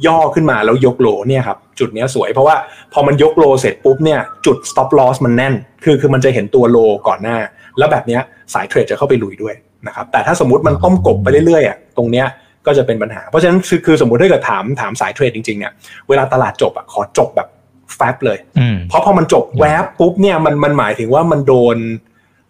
[0.07, 2.57] ย่อขึ้นมาแล้วยกโลเนี่ยครับจุดนี้สวยเพราะว่า
[2.93, 7.37] พอมันยกโลเสร็จปุ๊บเนี่ยจุด stop loss มันแน่น คือคือมันจะเห็นตัวโลก่อนหน้า
[7.79, 8.19] แล้วแบบนี้
[8.55, 9.55] สายเทรดจะเข้าไปลุยด้วย
[9.87, 12.27] นะครับแต่ถ้าสมมติมันต้มกบไปเรื่อยๆอะตรงเนี้ย
[12.67, 15.73] ก็จะเป็นปัญหา เพราะฉะนั้นคือคือสมมติถ้าเกิดถามถามสายเทรดจริงๆเนี่ย
[16.09, 17.49] เวลาตลาดจบอะขอจบแบบ
[17.97, 21.77] แฟบเลยอืมเพราะพอมันจบแวบปุ๊บเนี่ยมันมันหมายถึงว่ามันโดน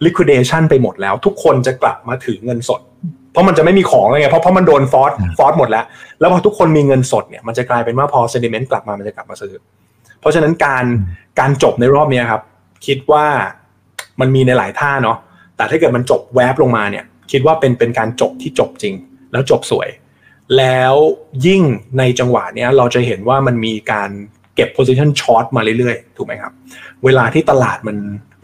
[0.05, 2.81] liquidation ไปหมดแล้ว ทุกคนจะกลับมาถือเงินสด
[3.33, 5.85] เพราะมันจะไม่มีของเลยไงเพราะเพราะมันโดนฟอสอืมฟอสหมดแล้ว
[6.21, 9.55] แล้วพอทุกคนมีเงินสดเนี่ยมันจะกลายเป็นว่าพอ sentiment กลับมามันจะกลับมาซื้อ
[10.21, 10.85] เพราะฉะนั้นการ
[11.41, 12.43] การจบในรอบเนี้ยครับ
[12.87, 13.27] คิดว่า
[14.21, 15.17] มันมีในหลายท่าเนาะ
[15.57, 18.95] แต่ถ้าเกิดมันจบแวบลงมาเนี่ย คิดว่าเป็นเป็นการจบที่จบจริง
[19.33, 19.89] แล้วจบสวย
[20.59, 20.95] แล้ว
[21.47, 21.63] ยิ่ง
[21.99, 24.11] ในจังหวะเนี้ยเราจะเห็นว่ามันมีการ
[24.55, 26.53] เก็บ position short มาเรื่อยๆ ถูกไหมครับ
[27.05, 27.97] เวลาที่ตลาดมัน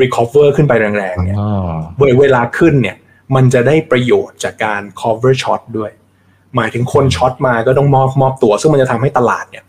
[0.02, 2.96] recover ขึ้นไปแรงๆเนี่ยอ๋อเวเวลาขึ้นเนี่ย
[3.34, 5.90] มันจะได้ประโยชน์จากการ cover short ด้วย
[6.56, 9.64] หมายถึงคนช็อตมาก็ต้องมอบมอบตัว ซึ่งมันจะทำให้ตลาดเนี่ย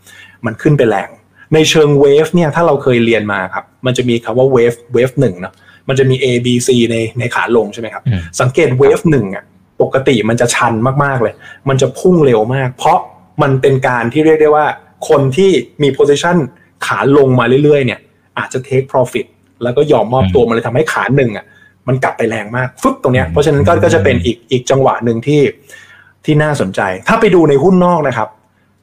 [0.46, 1.10] มันขึ้นไปแรง
[1.54, 5.54] ในเชิง wave เนี่ยถ้าเราเคยเรียนมาครับ มันจะมีคำว่า wave wave หนึ่งเนาะ
[5.88, 9.43] มันจะมี A B C ในในขาลงใช่ไหมครับอืมสังเกต wave หนึ่งอะ
[9.82, 11.34] ปกติมันจะชันมากๆเลย
[11.70, 12.98] มันจะพุ่งเร็วมาก เพราะ
[13.41, 14.65] มันเป็นการที่เรียกได้ว่า
[15.10, 16.38] คนที่มี position
[16.86, 18.00] ขาลงมาเรื่อยๆ เนี่ย
[18.38, 19.26] อาจจะ take profit
[19.63, 21.46] แล้วก็ยอมมอบตัวมันเลยทำให้ขาหนึ่งอะ
[21.88, 25.41] มันกลับไปแรงมากฟึบตรงเนี้ยเพราะฉะนั้นก็ก็จะเป็นอีกอีกจังหวะหนึ่งที่
[26.26, 28.30] ที่น่าสนใจ ถ้าไปดูในหุ้นนอกนะครับ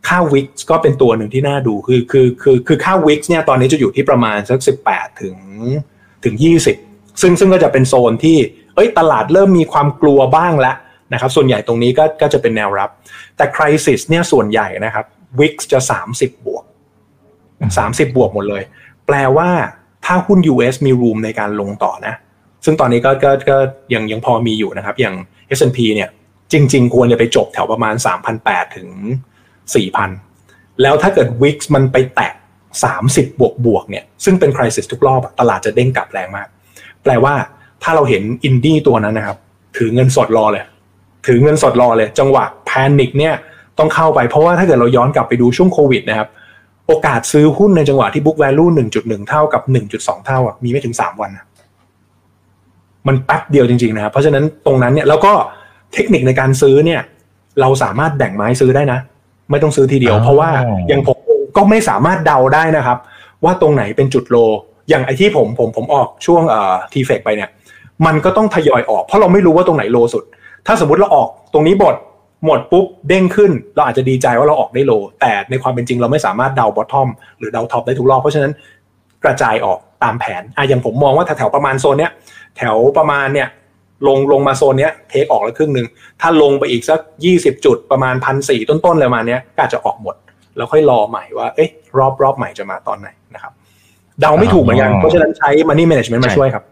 [0.08, 5.36] ค่าวิกก็เป็นตัวหนึ่งที่น่าดูคือคือคือคือค่าวิกเนี่ยตอนนี้จะอยู่ที่ประมาณสักสิบแปดถึง
[6.24, 6.76] ถึงยี่สิบ
[7.22, 8.38] ซึ่งซึ่งก็จะเป็นโซนที่
[8.74, 10.76] เอ้ยตลาดเริ่มมีความกลัวบ้างแล้ว
[11.12, 12.90] นะครับ ส่วนใหญ่ตรงนี้ก็ก็จะเป็นแนวรับ
[13.36, 15.04] แต่คริสิสเนี่ยส่วนใหญ่นะครับ
[15.38, 16.64] วิกจะ30บวก
[17.38, 18.62] 30บวกหมดเลย
[19.06, 19.48] แปลว่า
[20.04, 22.14] ถ้าหุ้น US มีรูมในการลงต่อนะ
[22.64, 23.56] ซึ่งตอนนี้ก็ก็ก็
[23.94, 25.14] ยังยังพอมีอยู่นะครับ อย่าง
[25.58, 26.08] S&P เนี่ย
[26.52, 27.94] จริง ๆ ควรจะไปจบแถวประมาณ
[28.34, 28.88] 3,800 ถึง
[30.04, 32.32] 4,000 แล้วถ้าเกิด WIX มันไปแตะ
[32.84, 36.48] 30 บวกบวกเนี่ยซึ่งเป็นคริสิสทุกรอบตลาดจะเด้งกลับแรงมาก
[37.02, 37.34] แปลว่า
[37.82, 39.36] ถ้าเราเห็นอินดี้ตัวนั้นนะครับ
[39.76, 40.64] ถือเงินสดรอเลย
[41.26, 43.34] ถือเงินสดรอเลย จังหวะแพนิคเนี่ย
[43.78, 46.28] ต้องเข้าไปเพราะว่าถ้าเกิดเราย้อนกลับไปดูช่วงโควิดนะครับ
[46.86, 49.62] โอกาสซื้อหุ้นในจังหวะที่ book value 1.1 เท่ากับ
[49.94, 51.44] 1.2 เท่าอะมีไม่ถึง 3 วันนะ
[53.08, 55.32] มันแป๊บเดียวจริงๆนะครับเพราะฉะนั้นตรงนั้นเนี่ยแล้วก็
[55.94, 57.00] เทคนิคในการซื้อเนี่ย
[57.60, 58.98] เราสามารถแบ่งไม้ซื้อได้นะ
[59.50, 60.50] ไม่ต้องซื้อทีเดียวอ๋อเพราะว่า
[60.88, 61.18] อย่างผม
[61.56, 62.98] ก็ไม่สามารถเดาได้นะครับ
[63.44, 64.36] ว่าตรงไหนเป็นจุดโล
[64.88, 67.50] อย่างไอที่ผมผมผมออกช่วงเอ่อทีเฟกไปเนี่ย
[68.06, 70.24] มันก็ต้องทยอยออกเพราะเราไม่รู้ว่าตรงไหนโลสุด
[70.66, 71.96] ถ้าสมมติเราออกตรงนี้บท
[72.44, 78.52] หมดปุ๊บเด้งขึ้น เราอาจจะดีใจว่าเราออกได้โล แต่ในความเป็นจริงเราไม่สามารถเดาบอททอมหรือเดาท็อปได้ทุกรอบเพราะฉะนั้น
[79.24, 82.12] กระจายออก ตามแผนอะอย่างผมมองว่าแถวประมาณโซนเนี้ย
[82.56, 83.48] แถวประมาณเนี่ย
[84.06, 85.86] ลงลงมาโซนเนี้ยเทคออกแล้วครึ่งหนึ่ง
[86.20, 90.14] ถ้าลงไปอีกสักยี่สิบจุดประมาณพันสี่ต้นๆเลยประมาณเนี้ยก็อาจจะออกหมด
[90.56, 93.52] แล้วค่อยรอใหม่ว่าเอ๊ะรอบรอบใหม่จะมาตอนไหนนะครับ
[94.20, 96.64] เดาไม่ถูกเหมือนกัน เพราะฉะนั้นใช้ money management มาช่วยครับ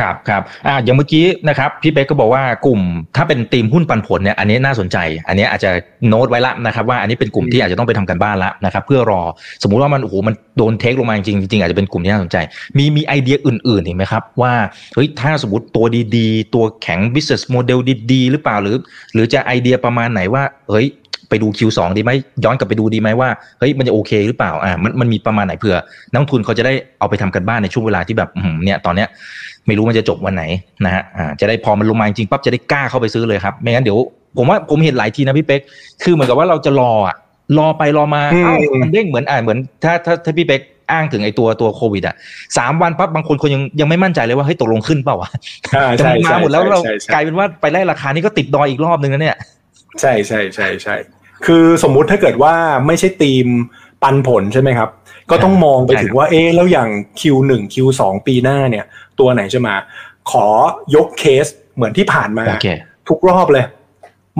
[0.00, 2.80] ครับครับอ่าอย่างเมื่อกี้นะครับพี่เป๊กก็บอกว่ากลุ่ม
[3.16, 4.96] ถ้าเป็นทีมหุ้นปันผลเนี่ยอันนี้น่าสนใจ
[5.28, 5.70] อันนี้อาจจะ
[6.08, 9.22] โน้ตไว้ละนะครับว่าอันนี้เป็นกลุ่มที่อาจจะต้องไปทำกันบ้านละนะครับเพื่อรอ
[9.62, 12.36] สมมุติว่ามันโอ้โหมันโดนเทคลงมาจริงๆจริงๆอาจจะเป็นกลุ่มที่น่าสนใจ
[12.76, 14.52] มีมีไอเดียอื่นๆอีกไหมครับว่า
[14.94, 17.78] เฮ้ยถ้าสมมติตัวดีๆ ตัวแข็ง business model
[18.12, 18.76] ดีๆ หรือเปล่าหรือ
[19.12, 20.86] หรือจะไอเดียประมาณไหนว่าเฮ้ย
[21.28, 22.10] ไปดู Q2 ดีไหม
[22.44, 25.76] ย้อนกลับไปดูดีไหมว่าเฮ้ยมันจะโอเคหรือเปล่าอ่ามันมันมีประมาณไหนเผื่อ
[26.10, 29.08] นักลงทุนเขาจะได้เอาไปทำกันบ้านในช่วงเวลาที่แบบอื้อหือเนี่ยตอนเนี้ย
[29.66, 30.44] ไม่รู้มันจะจบวันไหน
[30.84, 33.98] นะฮะอ่าจะได้พอมันลงมาจริงๆปั๊บจะได้กล้าเข้าไปซื้อเลยครับไม่งั้นเดี๋ยว
[34.36, 35.60] ผมว่าผมเห็นหลายทีนะพี่เป๊ก
[36.02, 37.16] คือเหมือนกับว่าเราจะรออะ
[37.58, 40.60] รอไปรอมาอืมเอ้ามันเด้งเหมือนอ่าเหมือนถ้าถ้าถ้าพี่เป๊ก
[40.92, 42.14] อ้างถึงไอ้ตัวตัวโควิดอะ
[42.58, 45.30] สามวันปั๊บบางคนคนยังยังไม่มั่นใจเลยว่าเฮ้ยตกลงขึ้นเปล่าวะ
[45.76, 49.36] อ่าแต่ใช่มันมาใช่หมดแล้วเราใช่ใช่กลายเป็นว่าไปไล่ราคานี้ก็ติดดอยอีกรอบนึงนะเนี่ย
[50.00, 50.94] ใช่ใช่ใช่ใช่
[51.46, 52.54] คือสมมุติถ้าเกิดว่า
[52.86, 53.46] ไม่ใช่ทีม
[54.02, 54.90] ปันผลใช่ไหมครับ
[55.30, 56.88] ก็ต้องมองไปใช่ถึงว่าเอ๊ะแล้วอย่าง
[57.20, 58.84] Q1 Q2 ปีหน้าเนี่ย
[59.18, 59.74] ตัวไหนจะมา
[60.30, 60.46] ขอ
[60.94, 62.66] ยกเคสเหมือนที่ผ่านมาโอเค
[63.08, 63.64] ทุกรอบเลย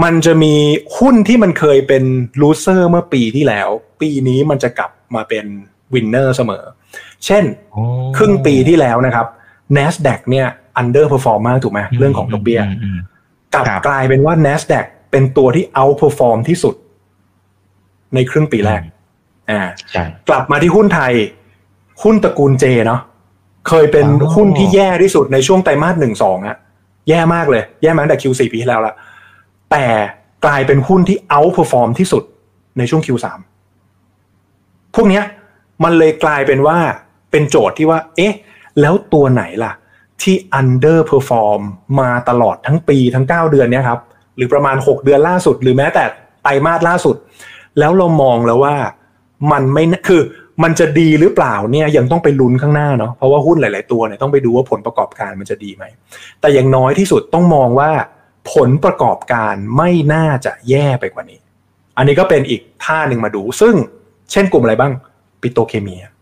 [0.04, 0.54] มันจะมี
[0.98, 2.04] หุ้นที่มันเคยเป็น
[2.40, 3.68] loser เมื่อปีที่แล้ว
[4.00, 5.44] ปีนี้มันจะกลับมาเป็น
[5.94, 6.64] winner เสมอ
[7.26, 7.44] เช่น
[8.16, 9.26] ครึ่งปีที่แล้วนะครับ
[9.76, 10.46] NASDAQ เนี่ย
[10.80, 12.98] underperform มากถูกไหมเรื่องของดอกเบี้ยมอืม
[13.54, 16.74] กลับครับกลายเป็นว่า NASDAQ เป็นตัวที่ outperform ที่สุด
[18.14, 18.80] ในครึ่งปีแรก
[19.50, 21.12] อ่าใช่กลับมาที่หุ้นไทย
[22.02, 23.00] หุ้นตระกูลเจเนาะ
[23.68, 26.56] เคยเป็นอ๋อหุ้นที่แย่ที่สุดในช่วงไตรมาสหนึ่งสองอะ
[27.08, 28.94] แย่มากเลย แย่มาตั้งแต่ Q4 ปีที่แล้วละ
[29.70, 29.86] แต่
[30.44, 32.22] กลายเป็นหุ้นที่ outperform ที่สุด
[32.78, 33.26] ในช่วง Q3
[34.94, 35.24] พวกเนี้ย
[35.84, 36.78] มันเลยกลายเป็นว่า
[37.30, 38.34] เป็นโจทย์ที่ว่า เอ๊ะ
[38.80, 39.72] แล้วตัวไหนล่ะ
[40.22, 41.62] ที่ underperform
[42.00, 44.00] มาตลอดทั้งปีทั้ง 9 เดือนเนี้ยครับ
[44.36, 46.04] หรือประมาณ 6 เดือนล่าสุด หรือแม้แต่
[46.42, 47.16] ไตรมาสล่าสุด
[47.78, 48.76] แล้วเรามองแล้วว่า
[49.52, 50.22] มันไม่น่าคือ
[50.62, 55.84] มันจะดีหรือเปล่าเนี่ยยังต้องไปลุ้นข้างหน้าเนาะเพราะว่าหุ้นหลาย ๆ ตัวเนี่ยต้องไปดูว่าผลประกอบการมันจะดีไหม
[56.40, 57.90] แต่อย่างน้อยที่สุดต้องมองว่า
[58.52, 61.38] ผลประกอบการไม่น่าจะแย่ไปกว่านี้
[61.96, 63.74] อันนี้ก็เป็นอีกท่าหนึ่งมาดู ซึ่ง
[64.32, 64.92] เช่นกลุ่มอะไรบ้าง
[65.42, 66.12] ปิโตรเคมีอะ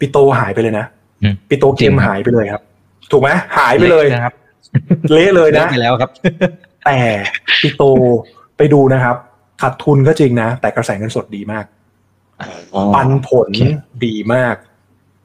[0.00, 0.86] ปิโตหายไปเลยนะ
[1.22, 2.62] อืมปิโตรเคจริมงครับหายไปเลยครับ
[3.12, 4.34] ถูกไหมหายไปเลยนะครับ
[5.12, 6.10] เละเลยเลิกนะไปแล้วครับ
[6.84, 6.98] แต่
[7.62, 7.82] ปิโตร
[8.56, 9.16] ไปดูนะครับ
[9.62, 11.64] ขาดทุนก็จริงนะ แต่กระแสเงินสดดีมาก
[12.94, 13.60] ปันผลโอเค
[14.06, 14.56] ดีมาก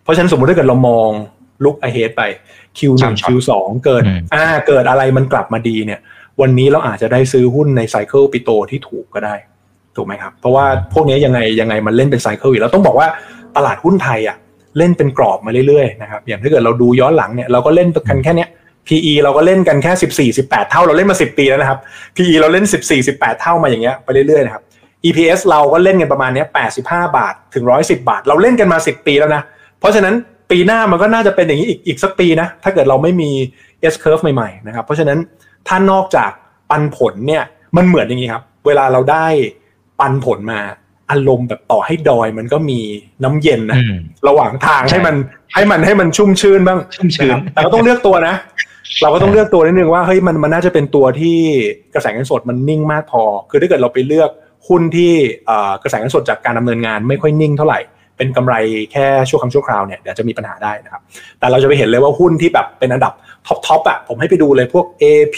[0.04, 1.10] เพราะฉะนั้นสมมติถ้าเกิดเรามอง
[1.63, 2.21] ลุกอ h e a d ไป
[2.78, 3.52] Q1 สามช็อต Q2
[3.86, 6.00] เกิดอืมอ่าเกิดอะไรมันกลับมาดีเนี่ย
[6.41, 9.36] วันนี้เราอาจจะได้ซื้อหุ้นใน cycle ปิโตรที่ถูกก็ได้
[9.95, 13.08] ถูกไหมครับ เพราะว่าพวกนี้ยังไงยังไงมันเล่นเป็น cycle อยู่แล้วต้องบอกว่า
[13.58, 14.38] ตลาดหุ้นไทยอะ
[14.78, 18.50] เล่นเป็นกรอบมาเรื่อยๆนะครับอย่างถ้าเกิดเราดูย้อนหลังเนี่ยเราก็เล่นกันแค่เนี้ย
[18.88, 21.80] PE เราก็เล่นกันแค่สิบสี่สิบแปดเท่าเราเล่นมาสิบปีแล้วนะครับ
[22.15, 24.63] PE เราเล่นสิบสี่สิบแปดเท่ามาอย่างเงี้ยไปเรื่อยๆนะครับ
[25.06, 26.47] EPS เราก็เล่นกันประมาณเนี้ย
[26.80, 29.41] 85 บาทถึง 110 บาท เราเล่นกันมา 10 ปีแล้วนะ
[29.80, 30.15] เพราะฉะนั้น
[30.52, 33.30] ปีหน้ามันก็น่าจะเป็นอย่างนี้อีกอีกสักปีนะ ถ้าเกิดเราไม่มี
[33.93, 35.19] S curve ใหม่ๆนะครับ เพราะฉะนั้น
[35.67, 36.32] ถ้านอกจาก
[36.69, 37.43] ปันผลเนี่ย
[37.78, 39.26] มันเหมือนอย่างนี้ครับ เวลาเราได้
[40.00, 40.60] ปันผลมา
[41.12, 42.80] อารมณ์แบบต่อให้ดอยมันก็มี
[43.23, 43.97] น้ำเย็นนะอืม
[44.28, 45.15] ระหว่างทางใช่ให้มัน
[45.54, 48.36] ให้มันให้มันชุ่มชื่นบ้างชุ่มชื้นนะครับแต่ก็ต้องเลือกตัวนะ
[49.02, 51.38] เราก็ต้องเลือกตัวนิดนึงว่าเฮ้ยมันมันน่าจะเป็นตัวที่
[51.93, 54.30] กระแสเงินสดมันนิ่งมากพอ คือถ้าเกิดเราไปเลือก
[54.67, 55.13] หุ้นที่
[55.84, 57.80] กระแสเงินสดจากการดำเนินงานไม่ค่อยนิ่งเท่าไหร่
[58.17, 58.56] เป็นกำไร
[58.91, 61.02] แค่ชั่วครั้งชั่วคราวเนี่ยเดี๋ยวจะมีปัญหาได้นะครับ
[61.39, 63.13] แต่เราจะไปเห็นเลยว่าหุ้นที่แบบเป็นอันดับ
[63.47, 65.38] top top อะผมให้ไปดูเลยพวก AP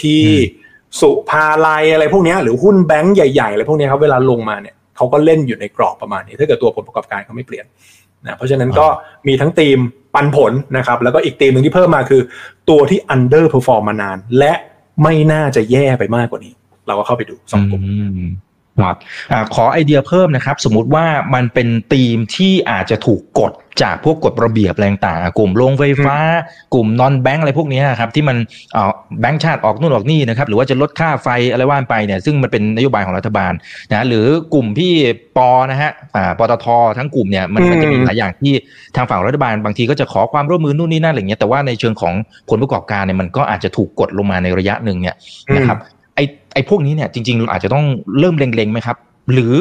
[1.00, 7.66] สุภาลัยอะไรพวกนี้หรือหุ้นแบงก์ใหญ่ๆอะไรพวกนี้ครับเวลาลงมาเนี่ยเขาก็เล่นอยู่ในกรอบประมาณนี้ ถ้าเกิดตัวผลประกอบการเขาไม่เปลี่ยน
[8.24, 8.86] นะเพราะฉะนั้นก็
[9.28, 9.78] มีทั้งธีม
[10.14, 12.22] ปันผลนะครับ แล้วก็อีกธีมหนึ่งที่เพิ่มมาคือ
[12.68, 14.52] ตัวที่ under perform มานาน และ
[15.02, 16.54] ไม่น่าจะแย่ไปมากกว่านี้
[16.86, 17.94] เราก็เข้าไปดูสองกลุ่มอื
[18.28, 18.30] ม
[18.82, 18.96] ครับ
[19.32, 26.16] อ่าขอไอเดียเพิ่มนะครับ สมมุติว่ามันเป็นธีมที่อาจจะถูกกดจากพวกกฎระเบียบอะไรต่างๆอะกลุ่มโรงไฟฟ้า
[26.74, 28.36] กลุ่มนอนแบงก์อะไรพวกเนี้ยครับที่มัน
[28.72, 33.52] เอ่อแบงก์ชาติออกนู่นออกนี่นะครับหรือว่าจะลดค่าไฟอะไรว่านไปเนี่ยซึ่งมันเป็นนโยบายของรัฐบาล
[33.90, 34.92] นะหรือกลุ่มที่
[35.36, 36.66] ปอนะฮะอ่าปตท
[36.98, 38.52] ทั้งกลุ่มเนี่ยมันมันจะมีหลายอย่างที่
[38.96, 42.14] ทางฝั่งรัฐบาลบางทีก็จะขอความร่วมมือนู่นนี่นั่นอะไรเงี้ยแต่ว่าในเชิงของ
[42.50, 45.14] ผลประกอบการเนี่ยมันก็อาจจะถูกกดลงมาในระยะหนึ่งเนี่ย
[45.56, 45.78] นะครับ
[46.54, 47.84] ไอ้ไอ้พวกนี้เนี่ยจริงๆเราอาจจะต้อง
[48.18, 48.96] เริ่มเล็งๆไหมครับ
[49.32, 49.54] หรือ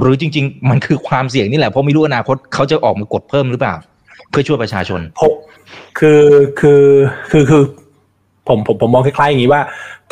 [0.00, 3.74] หรือจริง ๆ มันคือความเสี่ยงนี่แหละเพราะไม่รู้อนาคตเขาจะออกมากดเพิ่มหรือเปล่า
[4.30, 5.32] เพื่อช่วยประชาชนผม
[5.98, 6.24] คือ
[6.60, 6.84] คือ
[7.30, 7.62] คือคือ
[8.48, 9.62] ผมผมผมมองคล้ายๆอย่างนี้ว่า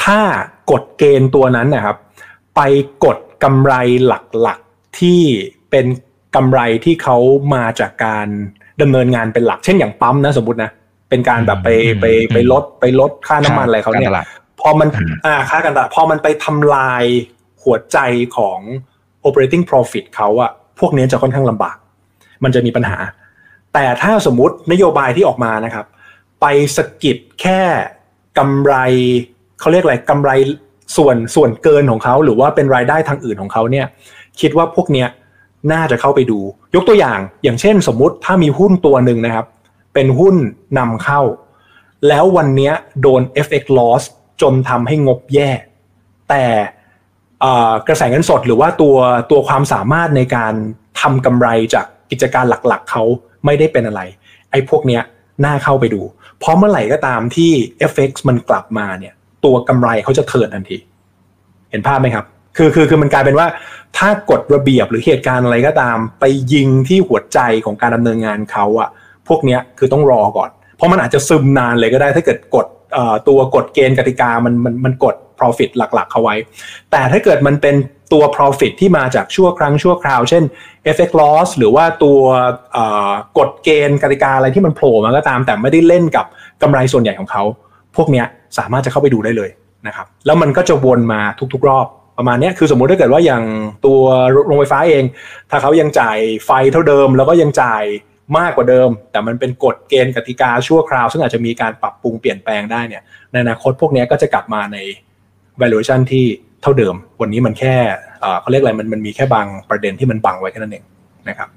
[0.04, 0.18] ถ้า
[0.70, 1.96] กฎเกณฑ์ตัวนั้นนะครับ
[2.56, 2.60] ไป
[3.04, 3.74] กดกำไร
[4.06, 4.12] ห
[4.46, 5.20] ลักๆที่
[5.70, 5.86] เป็น
[6.36, 7.16] กำไรที่เขา
[7.54, 8.28] มาจากการ
[8.80, 10.70] ดำเนินงานเป็นหลัก เช่นอย่างปั๊มนะสมมตินะ
[11.10, 11.68] เป็นการแบบไป
[12.00, 14.26] ไปไปลดไปลดค่าน้ำมันอะไรเขาเนี่ยการตลาด
[14.62, 17.04] พอมันอืมอ่าค่ากันตลาดพอมันไปทำลาย
[17.62, 17.98] หัวใจ
[18.36, 18.58] ของ
[19.26, 21.76] operating profit เขาอะพวกนี้จะค่อนข้างลำบาก
[22.44, 22.98] มันจะมีปัญหา
[23.74, 25.86] แต่ถ้าสมมุตินโยบายที่ออกมานะครับ
[26.40, 26.46] ไป
[26.76, 27.60] สะกิดแค่
[28.38, 28.74] กำไร
[29.60, 30.30] เขาเรียกอะไรกำไร
[30.96, 33.86] ส่วนส่วนเกินของเขาหรือว่าเป็นรายได้ทางอื่นของเขาเนี่ย
[34.40, 35.08] คิดว่าพวกเนี้ย
[35.72, 36.38] น่าจะเข้าไปดู
[36.74, 39.46] ยกตัวอย่าง อย่างเช่น สมมุติถ้ามีหุ้นตัวหนึ่งนะครับ
[39.94, 40.36] เป็นหุ้น
[40.78, 41.20] นำเข้า
[42.08, 42.72] แล้ววันเนี้ย
[43.02, 44.02] โดน FX loss
[44.40, 45.50] จนทำให้งบแย่
[46.30, 46.44] แต่
[47.88, 48.96] กระแสเงินสดหรือว่าตัว
[49.30, 50.54] ตัวความสามารถในการ
[51.00, 53.02] ทำกำไรจากกิจการหลักๆเขา
[53.44, 54.00] ไม่ได้เป็นอะไร
[54.50, 55.02] ไอ้พวกเนี้ย
[55.44, 56.02] น่าเข้าไปดู
[56.38, 57.50] เพราะเมื่อไหร่ก็ตามที่
[57.92, 59.14] FX มันกลับมาเนี่ย
[59.44, 60.78] ตัวกำไรเขาจะเทินทันที
[61.70, 62.24] เห็นภาพไหมครับ
[62.56, 63.46] คือคือคือมันกลายเป็นว่า
[63.98, 68.88] ถ้ากฎระเบียบหรือเหตุการณ์อะไรก็ตาม ไปยิงที่หัวใจของการดำเนินงานเขาอะ
[69.28, 72.66] พวกเนี้ยคือต้องรอก่อน เพราะมันอาจจะซึมนานเลยก็ได้ถ้าเกิดกฎ
[73.28, 76.36] ตัวกฎเกณฑ์กติกามันมันมันกด profit หลักๆ เขาไว้
[76.90, 77.74] แต่ถ้าเกิดมันเป็น
[78.12, 80.42] ตัว profit ที่มาจากชั่วครั้งชั่วคราว เช่น
[80.94, 82.20] FX loss หรือว่าตัว
[83.38, 86.26] กฎเกณฑ์กติกาอะไรที่มันโผล่มาก็ตาม แต่ไม่ได้เล่นกับ
[86.62, 87.42] กำไรส่วนใหญ่ของเขา
[87.96, 88.24] พวกนี้
[88.58, 89.50] สามารถจะเข้าไปดูได้เลย
[89.86, 91.20] นะครับ แล้วมันก็จะวนมา
[91.54, 91.86] ทุกๆ รอบ
[92.18, 93.44] ประมาณนี้คือสมมุติถ้าเกิดว่าอย่าง
[93.86, 94.00] ตัว
[94.46, 95.04] โรงไฟฟ้าเอง
[95.50, 97.82] ถ้าเขายังจ่ายไฟเท่าเดิม แล้วก็ยังจ่าย
[98.38, 104.78] มากกว่าเดิม แต่มันเป็นกฎเกณฑ์กติกาชั่วคราว ซึ่งอาจจะมีการปรับปรุงเปลี่ยนแปลงได้เนี่ยในอนาคตพวกนี้ก็จะกลับมาใน
[105.60, 106.24] valuation ที่
[106.62, 107.74] เท่าเดิม วันนี้มันแค่
[108.40, 110.84] เขาเรียกอะไรมันมันมีแค่บางประเด็นที่มันบังไว้แค่นั้นเอง
[111.28, 111.48] นะครับ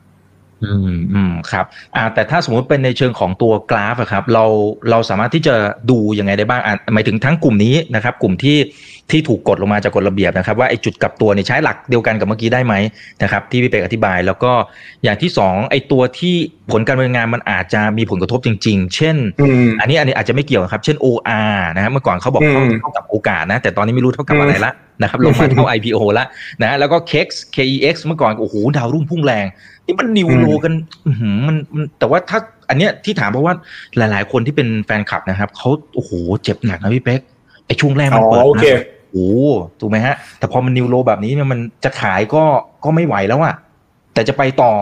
[0.63, 4.45] อืมอืมครับอ่าแต่ถ้าสมมติเป็นในเชิงของตัวกราฟอะครับเรา
[4.89, 5.55] เราสามารถที่จะ
[5.89, 8.57] ดูยังไงได้บ้างอะหมายถึงทั้งกลุ่มนี้นะครับ กลุ่มที่
[9.11, 12.73] ที่ถูกกดลงมาจากกฎระเบียบนะครับ ว่าไอ้จุดกลับตัวเนี่ยใช้หลักเดียวกันกับเมื่อกี้ได้ไหม
[13.23, 14.51] นะครับ ที่พี่เป็กอธิบาย แล้วก็
[15.03, 16.35] อย่างที่สองไอ้ตัวที่
[16.71, 26.25] ผลการดำเนินงานมันอาจจะมีผลกระทบจริง ๆ เช่นอืมอันนี้อันนี้อาจจะไม่เกี่ยวครับ เช่น OR นะฮะเมื่อก่อนเขาบอกอืมเท่ากับโอกาสนะ แต่ตอนนี้ไม่รู้เท่ากับอะไรละนะครับลงมาเท่า IPO ละ
[26.61, 29.45] นะแล้วก็ KEX KEX เมื่อก่อนโอ้โหดาวรุ่งพุ่งแรง
[29.85, 30.73] นี่มันนิวอืมโลกัน
[31.07, 32.39] อื้อหือมันมันแต่ว่าถ้า
[32.69, 33.53] อันเนี้ยที่ถามเพราะว่า
[33.97, 36.11] หลาย ๆ คนที่เป็นแฟนคลับนะครับเขาโอ้โห
[36.43, 37.21] เจ็บหนักนะพี่เป๊ก
[37.67, 39.29] ไอ้ช่วงแรกมันอ๋อเปิดโอเคมาโอ้
[39.79, 42.43] ถูกไหมฮะ แต่พอมันนิวโลแบบนี้เนี่ยมันจะขายก็
[42.83, 43.55] ก็ไม่ไหวแล้วอะ
[44.13, 44.73] แต่จะไปต่อ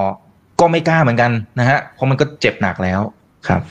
[0.60, 3.02] ก็ไม่กล้าเหมือนกันนะฮะเพราะมันก็เจ็บหนักแล้ว
[3.48, 3.62] ครับ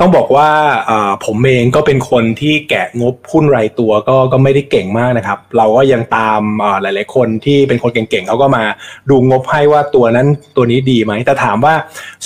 [0.00, 0.48] ต้องบอกว่า
[0.86, 8.62] เอ่อผมเองก็เป็นคนที่แกะงบหุ้นรายตัวก็ก็ไม่ได้เก่งมากนะครับ เราก็ยังตามเอ่อหลาย ๆ คนที่เป็นคนเก่งๆเขาก็มา
[9.10, 11.74] ดูงบให้ว่าตัวนั้นตัวนี้ดีไหมแต่ถามว่า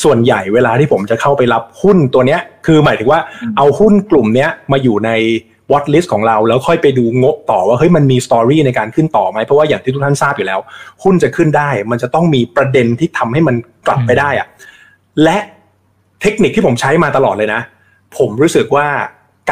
[0.02, 5.10] ส่วนใหญ่เวลาที่ผมจะเข้าไปรับหุ้นตัวเนี้ย คือหมายถึงว่าอืมเอาหุ้นกลุ่มเนี้ยมาอยู่ใน
[5.72, 10.60] watch list ของเราแล้วค่อยไปดูงบต่อว่าเฮ้ยมันมี story ในการขึ้นต่อไหมเพราะว่าอย่างที่ทุกท่านทราบอยู่แล้ว
[11.02, 14.46] หุ้นจะขึ้นได้ มันจะต้องมีประเด็นที่ทำให้มันกลับไปได้อะ
[15.24, 15.38] และ
[16.22, 17.60] เทคนิคที่ผมใช้มาตลอดเลยนะ
[18.16, 18.88] ผมรู้สึกว่า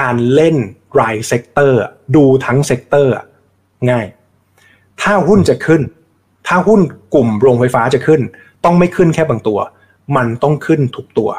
[0.01, 0.57] การเล่น
[1.01, 1.81] ราย sector
[2.17, 3.13] ดูทั้ง sector
[3.91, 4.07] ง่าย
[5.03, 5.83] ถ้าหุ้นจะขึ้น
[6.47, 6.81] ถ้าหุ้น
[7.15, 8.21] กลุ่มโรงไฟฟ้าจะขึ้น
[8.65, 9.59] ต้องไม่ขึ้นแค่บางตัว
[10.17, 11.31] มันต้องขึ้นทุกตัว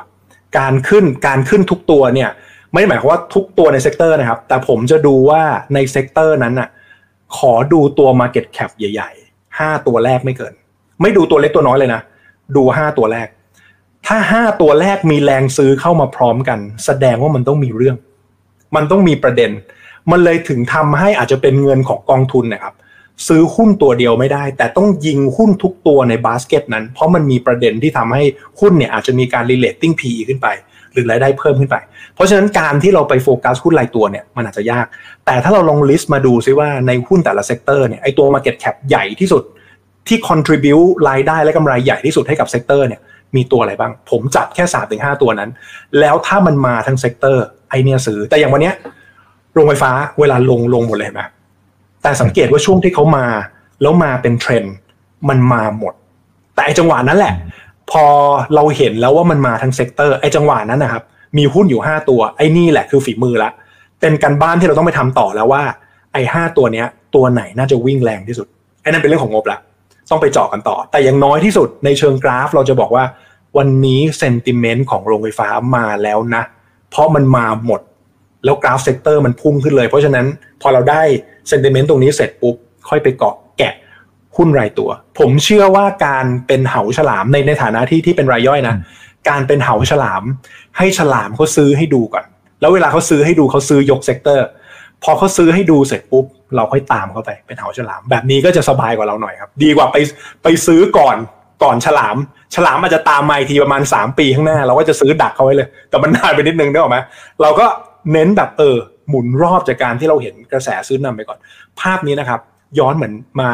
[0.57, 2.29] การขึ้นการขึ้นทุกตัวเนี่ย
[2.75, 5.41] ไม่ได้หมายความว่าทุกตัวใน sector นะครับ แต่ผมจะดูว่า
[5.73, 6.69] ใน sector นั้นน่ะ
[7.37, 10.53] ขอดูตัว Market Cap ใหญ่ๆห้าตัวแรกไม่เกิน
[11.01, 12.01] ไม่ดูตัวเล็กตัวน้อยเลยนะ
[12.55, 13.27] ดูห้าตัวแรก
[14.07, 17.95] ถ้าห้าตัวแรกมีแรงซื้อเข้ามาพร้อมกัน แสดงว่ามันต้องมีเรื่อง
[18.75, 19.51] มันต้องมีประเด็น
[20.11, 22.73] มันเลยถึงทำให้อาจจะเป็นเงินของกองทุนนะครับ
[23.27, 28.23] ซื้อหุ้นตัวเดียวไม่ได้ แต่ต้องยิงหุ้นทุกตัวในบาสเกตนั้น เพราะมันมีประเด็นที่ทำให้
[28.59, 30.47] หุ้นเนี่ยอาจจะมีการ re-rating PE ขึ้นไป
[30.95, 31.75] หรือรายได้เพิ่มขึ้นไป
[32.15, 34.85] เพราะฉะนั้นการที่เราไปโฟกัสหุ้นรายตัวเนี่ยมันอาจจะยาก
[35.25, 39.43] แต่ถ้าเราลอง list มาดูซิว่าในหุ้นแต่ละ sector เนี่ยไอตัว Market Cap ใหญ่ที่สุด
[40.07, 43.01] ที่ contribute รายได้และกำไรใหญ่ที่สุดให้กับ sector เนี่ย
[43.35, 45.49] มีตัวอะไรบ้าง ผมจับแค่สามถึงห้าตัวนั้น
[45.99, 48.75] แล้วถ้ามันมาทั้ง sector ไอ้เนี่ยซื้อ แต่อย่างวันเนี้ย
[49.53, 51.21] โรงไฟฟ้าเวลาลงลงหมดเลยเห็นไหม
[52.03, 53.25] แต่สังเกตว่าช่วงที่เขามา
[53.81, 54.75] แล้วมาเป็นเทรนด์
[55.29, 55.93] มันมาหมด
[56.55, 57.33] แต่จังหวะนั้นแหละ
[57.91, 58.05] พอ
[58.55, 61.03] เราเห็นแล้วว่ามันมาทั้ง sector ไอ้จังหวะนั้นนะครับ
[61.37, 63.49] มีหุ้นอยู่ 5 ตัว ไอ้นี่แหละคือฝีมือละ
[64.01, 65.63] เป็นการบ้านที่เราต้องไปทำต่อแล้วว่า
[66.13, 68.47] ไอ้ห้าตัวเนี้ย ตัวไหนน่าจะวิ่งแรงที่สุด
[68.81, 69.57] ไอ้นั่นเป็นเรื่องของงบละ
[70.11, 73.03] ต้องไปเจาะกันต่อ แต่อย่างน้อยที่สุดในเชิงกราฟ เราจะบอกว่า
[73.57, 76.43] วันนี้ sentiment ของโรงไฟฟ้ามาแล้วนะ
[76.89, 77.81] เพราะมันมาหมด
[78.45, 80.25] แล้วกราฟ sector มันพุ่งขึ้นเลย เพราะฉะนั้น
[80.61, 81.01] พอเราได้
[81.49, 82.55] sentiment ตรงนี้เสร็จปุ๊บ
[82.89, 83.73] ค่อยไปเกาะแกะ
[84.37, 88.75] หุ้นรายตัว ผมเชื่อว่าการเป็นเหาฉลามในในฐานะที่ที่เป็นรายย่อยนะ
[89.29, 90.23] การเป็นเหาฉลาม
[90.77, 92.25] ให้ฉลามเขาซื้อให้ดูก่อน
[92.61, 94.47] แล้วเวลาเขาซื้อให้ดูเขาซื้อยก sector
[95.03, 99.97] พอเขาซื้อให้ดูเสร็จปุ๊บเราค่อยตามเข้าไปเป็นเหาฉลาม แบบนี้ก็จะสบายกว่าเราหน่อยครับ ดีกว่าไป
[100.43, 101.17] ไปซื้อก่อน
[101.63, 102.15] ก่อนฉลาม
[102.55, 106.97] ฉลามอาจจะตามมาอีกทีประมาณ 3 ปีข้างหน้า เราก็จะซื้อดักเขาไว้เลย แต่มันนานไปนิดนึงได้หรอกไหม
[107.41, 107.65] เราก็
[108.11, 108.77] เน้นแบบเออ
[109.09, 111.37] หมุนรอบจากการที่เราเห็นกระแสซื้อนำไปก่อน
[111.79, 112.39] ภาพนี้นะครับ
[112.79, 113.51] ย้อนเหมือนมา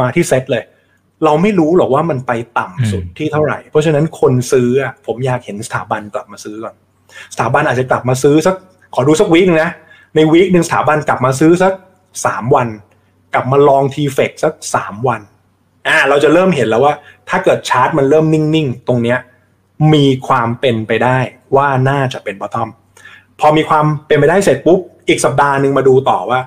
[0.00, 0.64] มาที่เซตเลย
[1.24, 6.74] เราไม่รู้หรอกว่ามันไปต่ำสุดที่เท่าไหร่ เพราะฉะนั้นคนซื้ออะผมอยากเห็นสถาบันกลับมาซื้อก่อน
[7.34, 8.54] สถาบันอาจจะกลับมาซื้อสัก
[8.94, 9.70] ขอดูสักวีคนึงนะ
[10.14, 11.72] ในวีคหนึ่งสถาบันกลับมาซื้อสัก
[12.26, 12.68] สามวัน
[13.34, 15.20] กลับมาลอง TFEX สักสามวัน
[15.88, 16.94] อ่าเราจะเริ่มเห็นแล้วว่า
[17.28, 19.18] ถ้าเกิดชาร์ตมันเริ่มนิ่งๆ ตรงเนี้ย
[19.94, 21.18] มีความเป็นไปได้
[21.56, 22.68] ว่าน่าจะเป็น bottom
[23.40, 26.40] พอมีความเป็นไปได้เสร็จปุ๊บ อีกสัปดาห์หนึ่งมาดูต่อว่า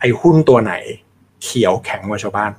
[0.00, 0.72] ไอ้หุ้นตัวไหน
[1.42, 2.52] เขียวแข็งกว่าชาวบ้าน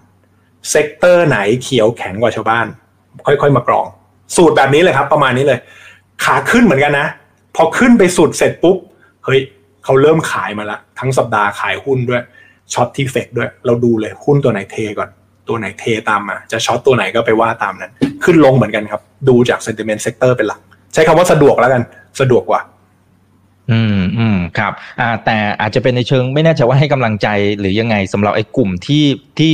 [0.70, 2.68] sector ไหนเขียวแข็งกว่าชาวบ้าน
[3.26, 3.86] ค่อยๆ มากรอง
[4.36, 5.60] สูตรแบบนี้เลยครับ ประมาณนี้เลย
[6.24, 7.08] ขาขึ้นเหมือนกันนะ
[7.56, 8.78] พอขึ้นไปสุดเสร็จปุ๊บ
[9.26, 9.40] เฮ้ย
[9.84, 12.22] เขาเริ่มขายมาละทั้งสัปดาห์ขายหุ้นด้วย
[12.74, 15.10] ช็อตที่เฟกด้วย เราดูเลยหุ้นตัวไหนเทก่อน
[15.48, 17.92] ตัวไหนเทตามมา จะช็อตตัวไหนก็ไปว่าตามนั้น
[18.24, 20.60] ขึ้นลงเหมือนกันครับ ดูจาก sentiment sector เป็นหลัก
[20.94, 21.82] ใช้คำว่าสะดวกแล้วกัน
[22.20, 22.62] สะดวกกว่า
[23.72, 27.28] อืมอืมครับอ่าแต่อาจจะเป็นในเชิงไม่แน่ใจว่าให้กำลังใจ
[27.60, 29.06] หรือยังไงสำหรับไอ้กลุ่มที่
[29.40, 29.54] ที่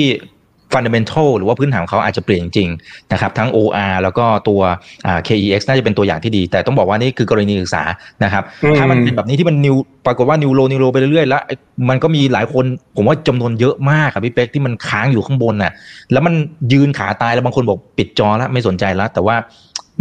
[0.73, 4.62] fundamental หรือว่าพื้นฐานของเขาอาจจะเปลี่ยนจริงๆนะครับทั้ง OR แล้วก็ตัว
[5.06, 7.84] อ่า KEX น่าจะเป็นตัวอย่างที่ดี แต่ต้องบอกว่านี่คือกรณีศึกษา
[8.23, 9.75] นะครับอืมถ้ามันเป็นแบบนี้ที่มัน new
[10.06, 11.56] ปรากฏว่า new low new low ไปเรื่อยๆแล้วไอ้
[11.89, 15.71] มันก็มีหลายคนผมว่าจำนวนเยอะมากครับพี่เป๊กที่มันค้างอยู่ข้างบนน่ะ
[16.12, 16.34] แล้วมัน
[16.73, 19.36] ยืนขาตายแล้วบางคนบอกปิดจอแล้วไม่สนใจแล้ว แต่ว่า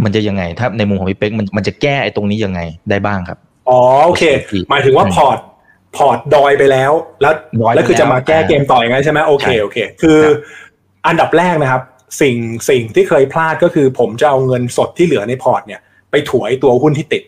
[0.03, 3.37] มันจะยังไงถ้าในมุมของพี่เป๊กมันมันจะแก้ไอ้ตรงนี้ยังไงได้บ้างครับ
[3.69, 4.23] อ๋อโอเค
[4.69, 5.37] หมายถึงว่าพอร์ต
[5.97, 6.91] พอร์ตดอยไปแล้ว
[7.21, 10.35] แล้วดอยไปแล้วคือจะมาแก้แล้วเกมต่ออย่างนั้นใช่ไหมโอเคใช่โอเค คือครับ
[11.07, 11.81] อันดับแรกนะครับ
[12.21, 12.37] สิ่ง
[12.69, 15.81] สิ่งที่เคยพลาดก็คือ ผมจะเอาเงินสดที่เหลือในพอร์ตเนี่ย
[16.11, 17.23] ไปถวยตัวหุ้นที่ติด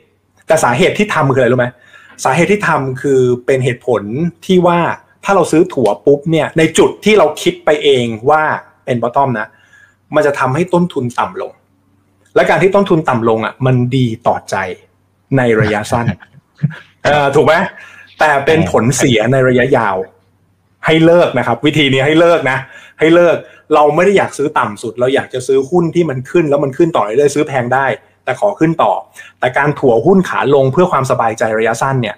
[0.47, 1.67] แต่สาเหตุที่ทำคืออะไรรู้ไหม
[2.23, 4.01] สาเหตุที่ทำคือเป็นเหตุผล
[4.45, 4.79] ที่ว่า
[5.23, 8.43] ถ้าเราซื้อถั่วปุ๊บเนี่ยในจุดที่เราคิดไปเองว่า
[8.85, 9.47] เป็นบอททอมนะ
[10.15, 11.51] มันจะทำให้ต้นทุนต่ำลง
[12.35, 14.55] และการที่ต้นทุนต่ำลงอะ มันดีต่อใจ
[15.37, 16.05] ในระยะสั้น
[17.03, 17.53] เออถูกไหม
[18.19, 19.97] แต่เป็นผลเสียในระยะยาว
[20.85, 22.57] ให้เลิกนะครับ วิธีนี้ให้เลิกนะ
[22.99, 23.37] ให้เลิก
[23.73, 27.85] เราไม่ได้อยากซื้อต่ำสุด เราอยากจะซื้อหุ้นที่มันขึ้นแล้วมันขึ้นต่อเรื่อยๆซื้อแพงได้
[28.23, 28.93] แต่ขอขึ้นต่อ
[29.39, 32.15] แต่การถัวหุ้นขาลงเพื่อความสบายใจระยะสั้นเนี่ย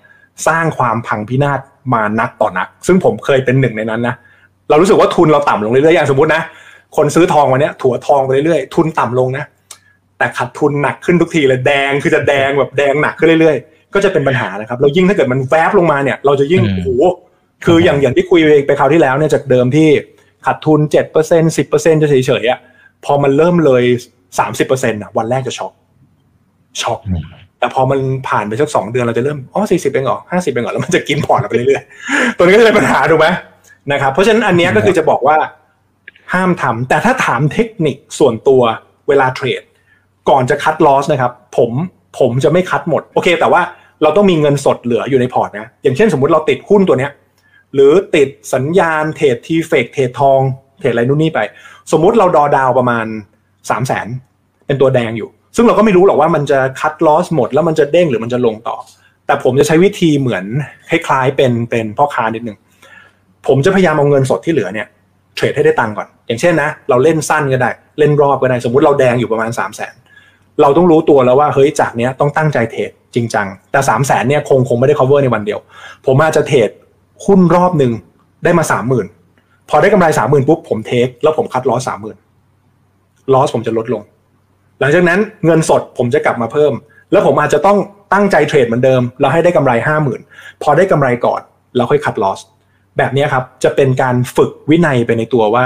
[0.47, 1.59] สร้างความพังพินาศ
[1.93, 4.15] มานักต่อนัก ซึ่งผมเคยเป็นหนึ่งในนั้นนะ
[4.69, 6.41] เรารู้สึกว่าทุนเราต่ำลงเรื่อยๆอย่างสมมตินะ
[6.95, 9.45] คนซื้อทองวันนี้ถั่วทองไปเรื่อยๆทุนต่ำลงนะ
[10.17, 16.89] แต่ขาดทุนหนักขึ้นทุกทีเลยแดงคือจะแดงแบบแดงหนักขึ้นเรื่อยๆ ก็จะเป็นปัญหานะครับเรายิ่งถ้าเกิดมันแวบลงมาเนี่ย เราจะยิ่งโอ้โห
[17.65, 19.89] คืออย่างอย่างที่คุยไปคราวที่แล้วเนี่ยจากเดิมที่
[20.45, 22.59] ขาดทุนเจ็ดเปอร์เซ็นต์สิบเปอร์เซ็นต์จะเฉยๆอะ
[23.05, 23.83] พอมันเริ่มเลย
[24.39, 25.73] สามสิบเปอร์เซ็นต์อะวันแรกจะช็อก
[26.81, 26.99] ช็อก
[27.59, 33.27] แต่พอมันผ่านไปสักสองเดือนเราจะเริ่มอ๋อสี่สิบเปอร์เซ็นต์หรอห้าสิบเปอร์เซ็นต์หรอแล้วมันจะกินพอร์ตเราไปเรื่อยๆตัวนี้ก็จะเป็นปัญหาถูกไหม
[33.91, 35.37] นะครับเพราะฉะนั้นอันนี้ก็คือจะบอกว่า
[36.33, 38.61] ห้ามทำแต่ถ้าถามเทคนิคส่วนตัว
[39.07, 39.61] เวลาเทรด
[40.29, 41.71] ก่อนจะ cut loss นะครับ ผม
[42.19, 43.61] ผมจะไม่ cut หมด โอเค แต่ว่า
[44.03, 47.11] เราต้องมีเงินสดเหลืออยู่ในพอร์ตนะ อย่างเช่นสมมุติเราติดหุ้นตัวเนี้ย
[47.73, 50.39] หรือติดสัญญาณเทรดทีเฟกเทรดทอง
[50.79, 51.39] เทรดอะไรนู่นนี่ไป
[51.91, 53.05] สมมุติเราดอดาวประมาณ
[53.69, 54.07] สามแสน
[54.65, 58.75] เป็นตัวแดงอยู่ ซึ่งเราก็ไม่รู้หรอกว่ามันจะคัดลอสหมดแล้วมันจะเด้งหรือมันจะลงต่อ
[59.25, 60.45] แต่ผมจะใช้วิธีเหมือน
[60.89, 62.57] คล้ายๆเป็นเป็นพ่อค้านิดนึง
[63.47, 64.87] ผมจะพยายามเอาเงินสดที่เหลือเนี่ย
[65.35, 69.93] เทรดให้ได้ตังก่อน อย่างเช่นนะ เราเล่นสั้นก็ได้ เล่นรอบก็ได้ สมมติเราแดงอยู่ประมาณ3 0 0แสน
[70.61, 75.59] เราต้องรู้ตัวแล้วว่าเฮ้ยจากเนี้ยต้องตั้งใจเทรด จริงจัง แต่3 0 0แสนเนี่ยคงคงไม่ได้ cover ในวันเดียว
[76.05, 76.69] ผมอาจจะเทรด
[77.25, 77.91] หุ้นรอบหนึ่ง
[78.43, 79.07] ได้มาสามหมื่น
[79.69, 82.17] พอได้กำไรสามหมื่นปุ๊บผมเทคแล้วผมคัดลอสสามหมื่น
[83.33, 84.01] ลอสผมจะลดลง
[84.79, 86.73] หลังจากนั้นเงินสดผมจะกลับมาเพิ่ม
[87.11, 87.77] แล้วผมอาจจะต้อง
[88.13, 90.21] ตั้งใจเทรดเหมือนเดิม แล้วให้ได้กำไรห้าหมื่น
[90.63, 91.41] พอได้กำไรก่อน
[91.75, 92.39] แล้วค่อยคัดลอส
[92.97, 95.63] แบบนี้ครับจะเป็นการฝึกวินัยไปในตัวว่า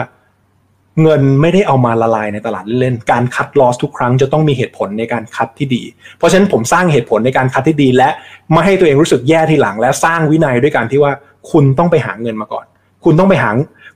[1.01, 5.83] เงินไม่ได้เอามาละลายในตลาดเล่นๆ การ cut loss ทุกครั้งจะต้องมีเหตุผลในการ cut ที่ดี
[6.17, 8.09] เพราะฉะนั้นผมสร้างเหตุผลในการ cut ที่ดี และ
[8.51, 11.11] ไม่ให้ตัวเองรู้สึกแย่ทีหลัง และสร้างวินัยด้วยการที่ว่า
[11.51, 12.65] คุณต้องไปหาเงินมาก่อน
[13.05, 13.49] คุณต้องไปหา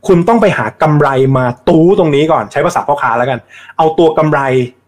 [0.08, 3.40] คุณต้องไปหากำไรมาตู๊ตรงนี้ก่อน ใช้ภาษาพ่อค้าแล้วกัน
[3.78, 4.40] เอาตัวกำไร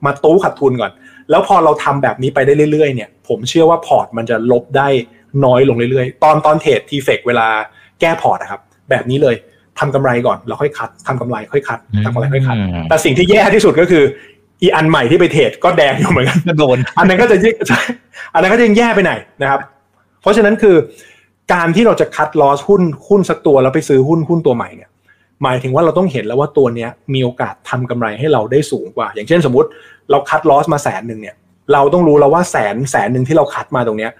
[0.06, 0.92] มาตู๊ขาดทุนก่อน
[1.30, 4.88] แล้วพอเราทำแบบนี้ไปได้เรื่อยๆ เนี่ย ผมเชื่อว่าพอร์ตมันจะลบได้
[5.46, 7.48] น้อยลงเรื่อยๆ ตอนตอนเทรด TFEX เวลา
[8.00, 9.36] แก้พอร์ตนะครับ แบบนี้เลย
[9.80, 12.56] ทำกำไรก่อนแล้วค่อยคัดทำกำไรค่อยคัดทำกำไรค่อยคัด
[12.90, 14.04] แต่สิ่งที่แย่ที่สุดก็คือ
[14.62, 17.54] อีอันใหม่ที่ไปเทรดก็แดงอยู่เหมือนกันโดนอันนั้นก็จะยิ่ง
[18.34, 19.60] อันนั้นก็จะยิ่งแย่ไปไหนนะครับ
[20.22, 20.76] เพราะฉะนั้นคือ
[21.54, 24.90] การที่เราจะคัดลอสหุ้นหุ้นสักตัวแล้วไปซื้อหุ้นหุ้นตัวใหม่เนี่ย
[25.44, 29.68] หมายถึงว่าเราต้องเห็นแล้วว่าตัวเนี้ยมีโอกาสทำกำไรให้เราได้สูงกว่า อย่างเช่นสมมติ
[30.12, 31.36] เราคัดลอสมาแสนหนึ่งเนี่ย
[31.74, 34.12] เราต้องรู้แล้วว่าแสนแสนหนึ่งที่เราคัดมาตรงเนี้ย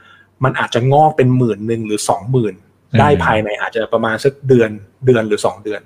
[0.44, 2.54] มันอาจจะงอกเป็นหมื่นหนึ่งหรือสองหมื่น
[3.00, 4.70] ได้ภายในอาจจะประมาณสักเดือน
[5.06, 5.82] เดือนหรือสองเดือน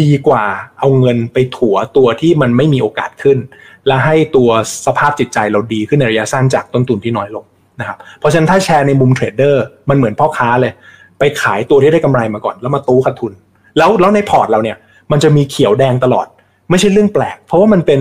[0.00, 0.44] ดีกว่า
[0.78, 3.38] เอาเงินไปถัวตัวที่มันไม่มีโอกาสขึ้น
[3.86, 4.50] และให้ตัว
[4.86, 7.44] สภาพจิตใจเราดีขึ้นในระยะสั้นจากต้นทุนที่น้อยลง
[7.80, 10.72] นะครับเพราะฉะนั้นถ้าแชร์ในมุมเทรดเดอร์มันเหมือนพ่อค้าเลย
[11.18, 13.32] ไปขายตัวที่ได้กำไรมาก่อน แล้วมาตู๊ขาดทุน
[13.78, 14.76] แล้วแล้วในพอร์ตเราเนี่ย
[15.12, 16.26] มันจะมีเขียวแดงตลอด
[16.70, 18.00] ไม่ใช่เรื่องแปลก เพราะว่ามันเป็น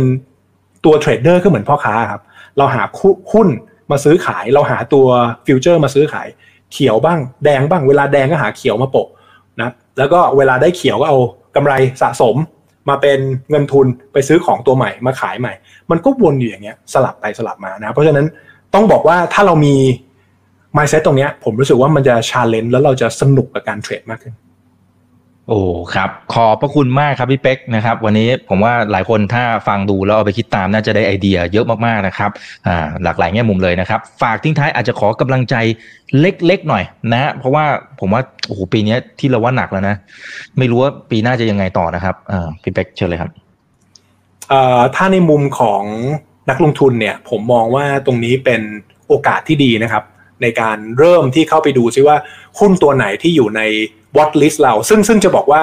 [0.85, 2.21] ตัวเทรดเดอร์ก็เหมือนพ่อค้าครับ
[2.57, 2.83] เราหา
[3.31, 3.47] หุ้น
[3.91, 5.05] มาซื้อขาย เราหาตัว
[5.45, 6.27] future มาซื้อขาย
[6.73, 9.07] เขียวบ้างแดงบ้าง เวลาแดงก็หาเขียวมาโปะ
[9.61, 11.17] นะแล้วก็เวลาได้เขียวก็เอา
[11.55, 12.35] กำไรสะสม
[12.89, 15.53] มาเป็นเงินทุนไปซื้อของตัวใหม่มาขายใหม่
[15.91, 18.25] มันก็วนอยู่อย่างเงี้ยสลับไปสลับมานะเพราะฉะนั้น
[18.73, 19.75] ต้องบอกว่าถ้าเรามี
[20.77, 24.33] mindset ตรงเนี้ยผมรู้สึกว่ามันจะ challenge แล้วเราจะสนุกกับการเทรดมากขึ้น
[25.49, 25.61] โอ้
[25.95, 32.31] ครับขอบพระคุณมากครับพี่เป๊กนะครับ วันนี้ผมว่าหลายคนถ้าฟังดูแล้วเอาไปคิดตามน่าจะได้ไอเดียเยอะมากๆนะครับ
[32.67, 35.55] อ่าหลากหลายแง่มุมเลยนะครับ ฝากทิ้งท้ายอาจจะขอกำลังใจ
[36.19, 36.83] เล็กๆหน่อย
[37.13, 37.65] นะเพราะว่า
[37.99, 39.95] ผมว่าโอ้โหปีนี้ที่เราว่าหนักแล้วนะ
[40.57, 43.31] ไม่รู้ว่าปีหน้าจะยังไงต่อนะครับอ่าพี่เป๊กเชิญเลยครับ
[44.49, 45.83] เอ่อถ้าในมุมของ
[46.49, 48.61] นักลงทุนเนี่ย ผมมองว่าตรงนี้เป็น
[49.07, 50.03] โอกาสที่ดีนะครับ
[50.41, 52.17] ในการเริ่มที่เข้าไปดูซิว่า
[52.59, 53.61] หุ้นตัวไหนที่อยู่ใน
[54.17, 55.61] วอตลิสเรา ซึ่งซึ่งจะบอกว่า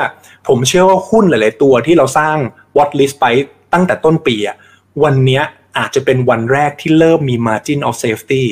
[0.49, 2.37] ผมเชื่อว่าหุ้นหลาย ๆ ตัวที่เราสร้าง
[2.77, 3.27] วอตลิสไป
[3.72, 4.57] ตั้งแต่ต้นปีอะ
[5.05, 5.43] วันนี้
[5.79, 8.45] อาจจะเป็นวันแรกที่เริ่มมี margin of safety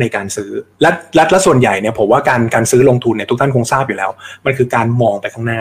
[0.00, 0.50] ในการซื้อ
[0.82, 4.10] และและและส่วนใหญ่เนี่ยผมว่าการการซื้อลงทุนเนี่ยทุกท่านคงทราบอยู่แล้ว
[4.44, 5.60] มันคือการมองไปข้างหน้า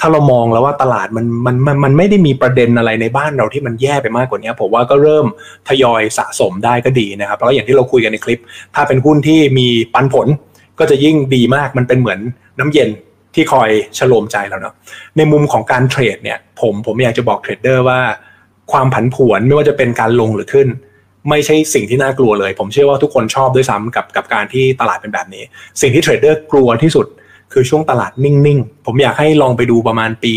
[0.00, 5.26] ถ้าเรามองแล้วว่าตลาดมันมันมันมันไม่ได้มีประเด็นอะไรในบ้านเราที่มันแย่ไปมากกว่านี้ผมว่าก็เริ่ม
[5.68, 8.40] ทยอยสะสมได้ก็ดีนะครับแล้วอย่างที่เราคุยกันในคลิป
[8.74, 10.26] ถ้าเป็นหุ้นที่มีปันผล
[10.78, 12.20] ก็จะยิ่งดีมากมันเป็นเหมือน
[12.58, 12.88] น้ำเย็น
[13.34, 14.74] ที่คอยชโลมใจเราเนาะ
[15.16, 18.00] ในมุมของการเทรดเนี่ยผมผมอยากจะบอกเทรดเดอร์ว่า
[18.72, 20.68] ความผันผวนไม่ว่าจะเป็นการลงหรือขึ้น
[21.28, 25.44] ไม่ใช่สิ่งที่น่ากลัวเลย ผมเชื่อว่าทุกคนชอบด้วยซ้ำกับกับการที่ตลาดเป็นแบบนี้
[25.80, 27.08] สิ่งที่เทรดเดอร์กลัวที่สุด
[27.54, 30.32] คือช่วงตลาดนิ่ง ๆ ผมอยากให้ลองไปดูประมาณปี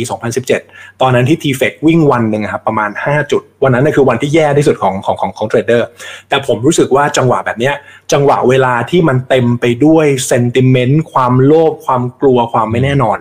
[0.50, 5.88] 2017 ตอนนั้นที่ t f เฟวิ่งวันหนึ่งครับประมาณ 5 จุด วันนั้นคือวันที่แย่ที่สุดของของของของเทรดเดอร์
[6.30, 7.72] แต่ผมรู้สึกว่าจังหวะแบบนี้
[8.12, 13.18] จังหวะเวลาที่มันเต็มไปด้วย sentiment ความโลภความกลัวความไม่แน่นอน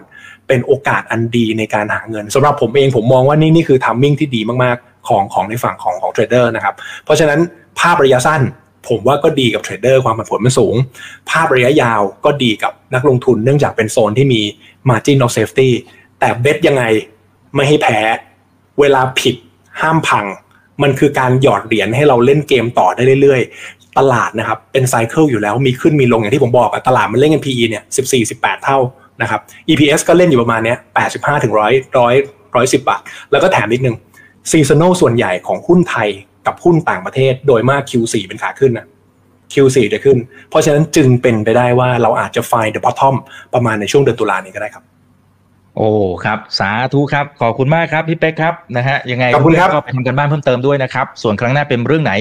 [0.48, 6.74] เป็นโอกาสอันดีในการหาเงินสำหรับผมเองผมมองว่านี่นี่คือ timing ที่ดีมาก ๆ ของของในฝั่งของของเทรดเดอร์นะครับ
[7.04, 7.40] เพราะฉะนั้น
[7.80, 8.42] ภาพระยะสั้น
[8.88, 10.74] ผมว่าก็ดีกับเทรดเดอร์ความผันผวนมันสูง
[11.30, 14.40] ภาพระยะยาวก็ดีกับนักลงทุนเนื่องจากเป็นโซนที่มี
[14.88, 15.70] margin of safety
[16.20, 16.84] แต่ bet ยังไง
[17.54, 18.00] ไม่ให้แพ้
[18.80, 19.34] เวลาผิด
[19.80, 20.26] ห้ามพัง
[20.82, 27.82] มันคือการหยอดเหรียญให้เราเล่นเกมต่อได้เรื่อยๆ ตลาดนะครับเป็นไซเคิลอยู่แล้วมีขึ้นมีลงอย่างที่ผมบอกอะตลาดมันเล่นกัน PE เนี่ย
[28.24, 28.78] 14-18 เท่า
[29.22, 30.78] นะครับ EPS ก็เล่นอยู่ประมาณเนี้ย
[31.10, 31.58] 85ถึง100
[31.94, 33.00] 100 110บาท
[33.30, 33.96] แล้วก็แถมนิดนึง
[34.50, 36.08] ซีซันอลส่วนใหญ่ของหุ้นไทย
[36.46, 38.86] กับหุ้นต่างประเทศ โดยมาก Q4 เป็นขาขึ้นนะ
[39.52, 40.18] Q4 จะขึ้น
[40.50, 43.14] เพราะฉะนั้นจึงเป็นไปได้ว่าเราอาจจะ find the bottom
[43.54, 44.84] ประมาณในช่วงเดือนตุลานี้ก็ได้ครับ
[45.76, 45.90] โอ้
[46.24, 52.12] ครับ สาธุครับ ขอบคุณมากครับพี่เป๊กครับนะฮะยังไงขอบคุณครับก็ไปทำกันบ้านเพิ่มเติมด้วยนะครับ ส่วนครั้งหน้าเป็นเรื่องไหน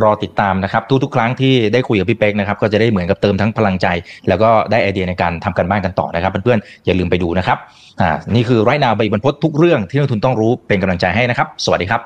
[0.00, 3.86] รอติดตามนะครับ ทุกๆครั้งที่ได้คุยกับพี่เป๊กนะครับก็จะได้เหมือนกับเติมทั้งพลังใจ
[4.28, 7.58] แล้วก็ได้ไอเดียในการทำกันบ้านกันต่อนะครับเพื่อนๆอย่าลืมไปดูนะครับ
[8.00, 12.00] อ่านี่คือไรนาวใบบรรพตทุกเรื่องที่นักทุนต้องรู้เป็นกำลังใจให้นะครับ สวัสดีครับ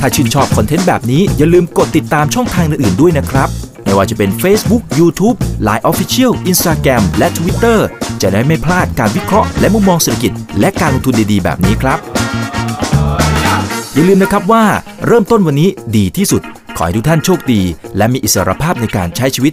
[0.00, 3.48] ถ้าชื่นชอบคอนเทนต์แบบนี้อย่าลืมกดติดตามช่องทางอื่นๆด้วยนะครับ
[3.84, 7.78] ไม่ว่าจะเป็น Facebook, YouTube, Line Official, Instagram และ Twitter
[8.22, 11.98] จะได้ไม่พลาดการวิเคราะห์และมุมมองเศรษฐกิจ และการลงทุนดีๆ แบบนี้ครับ
[13.94, 14.64] อย่าลืมนะครับว่า
[15.06, 16.42] เริ่มต้นวันนี้ดีที่สุด
[16.76, 17.60] ขอให้ทุกท่านโชคดี
[17.96, 19.52] และมีอิสรภาพในการใช้ชีวิต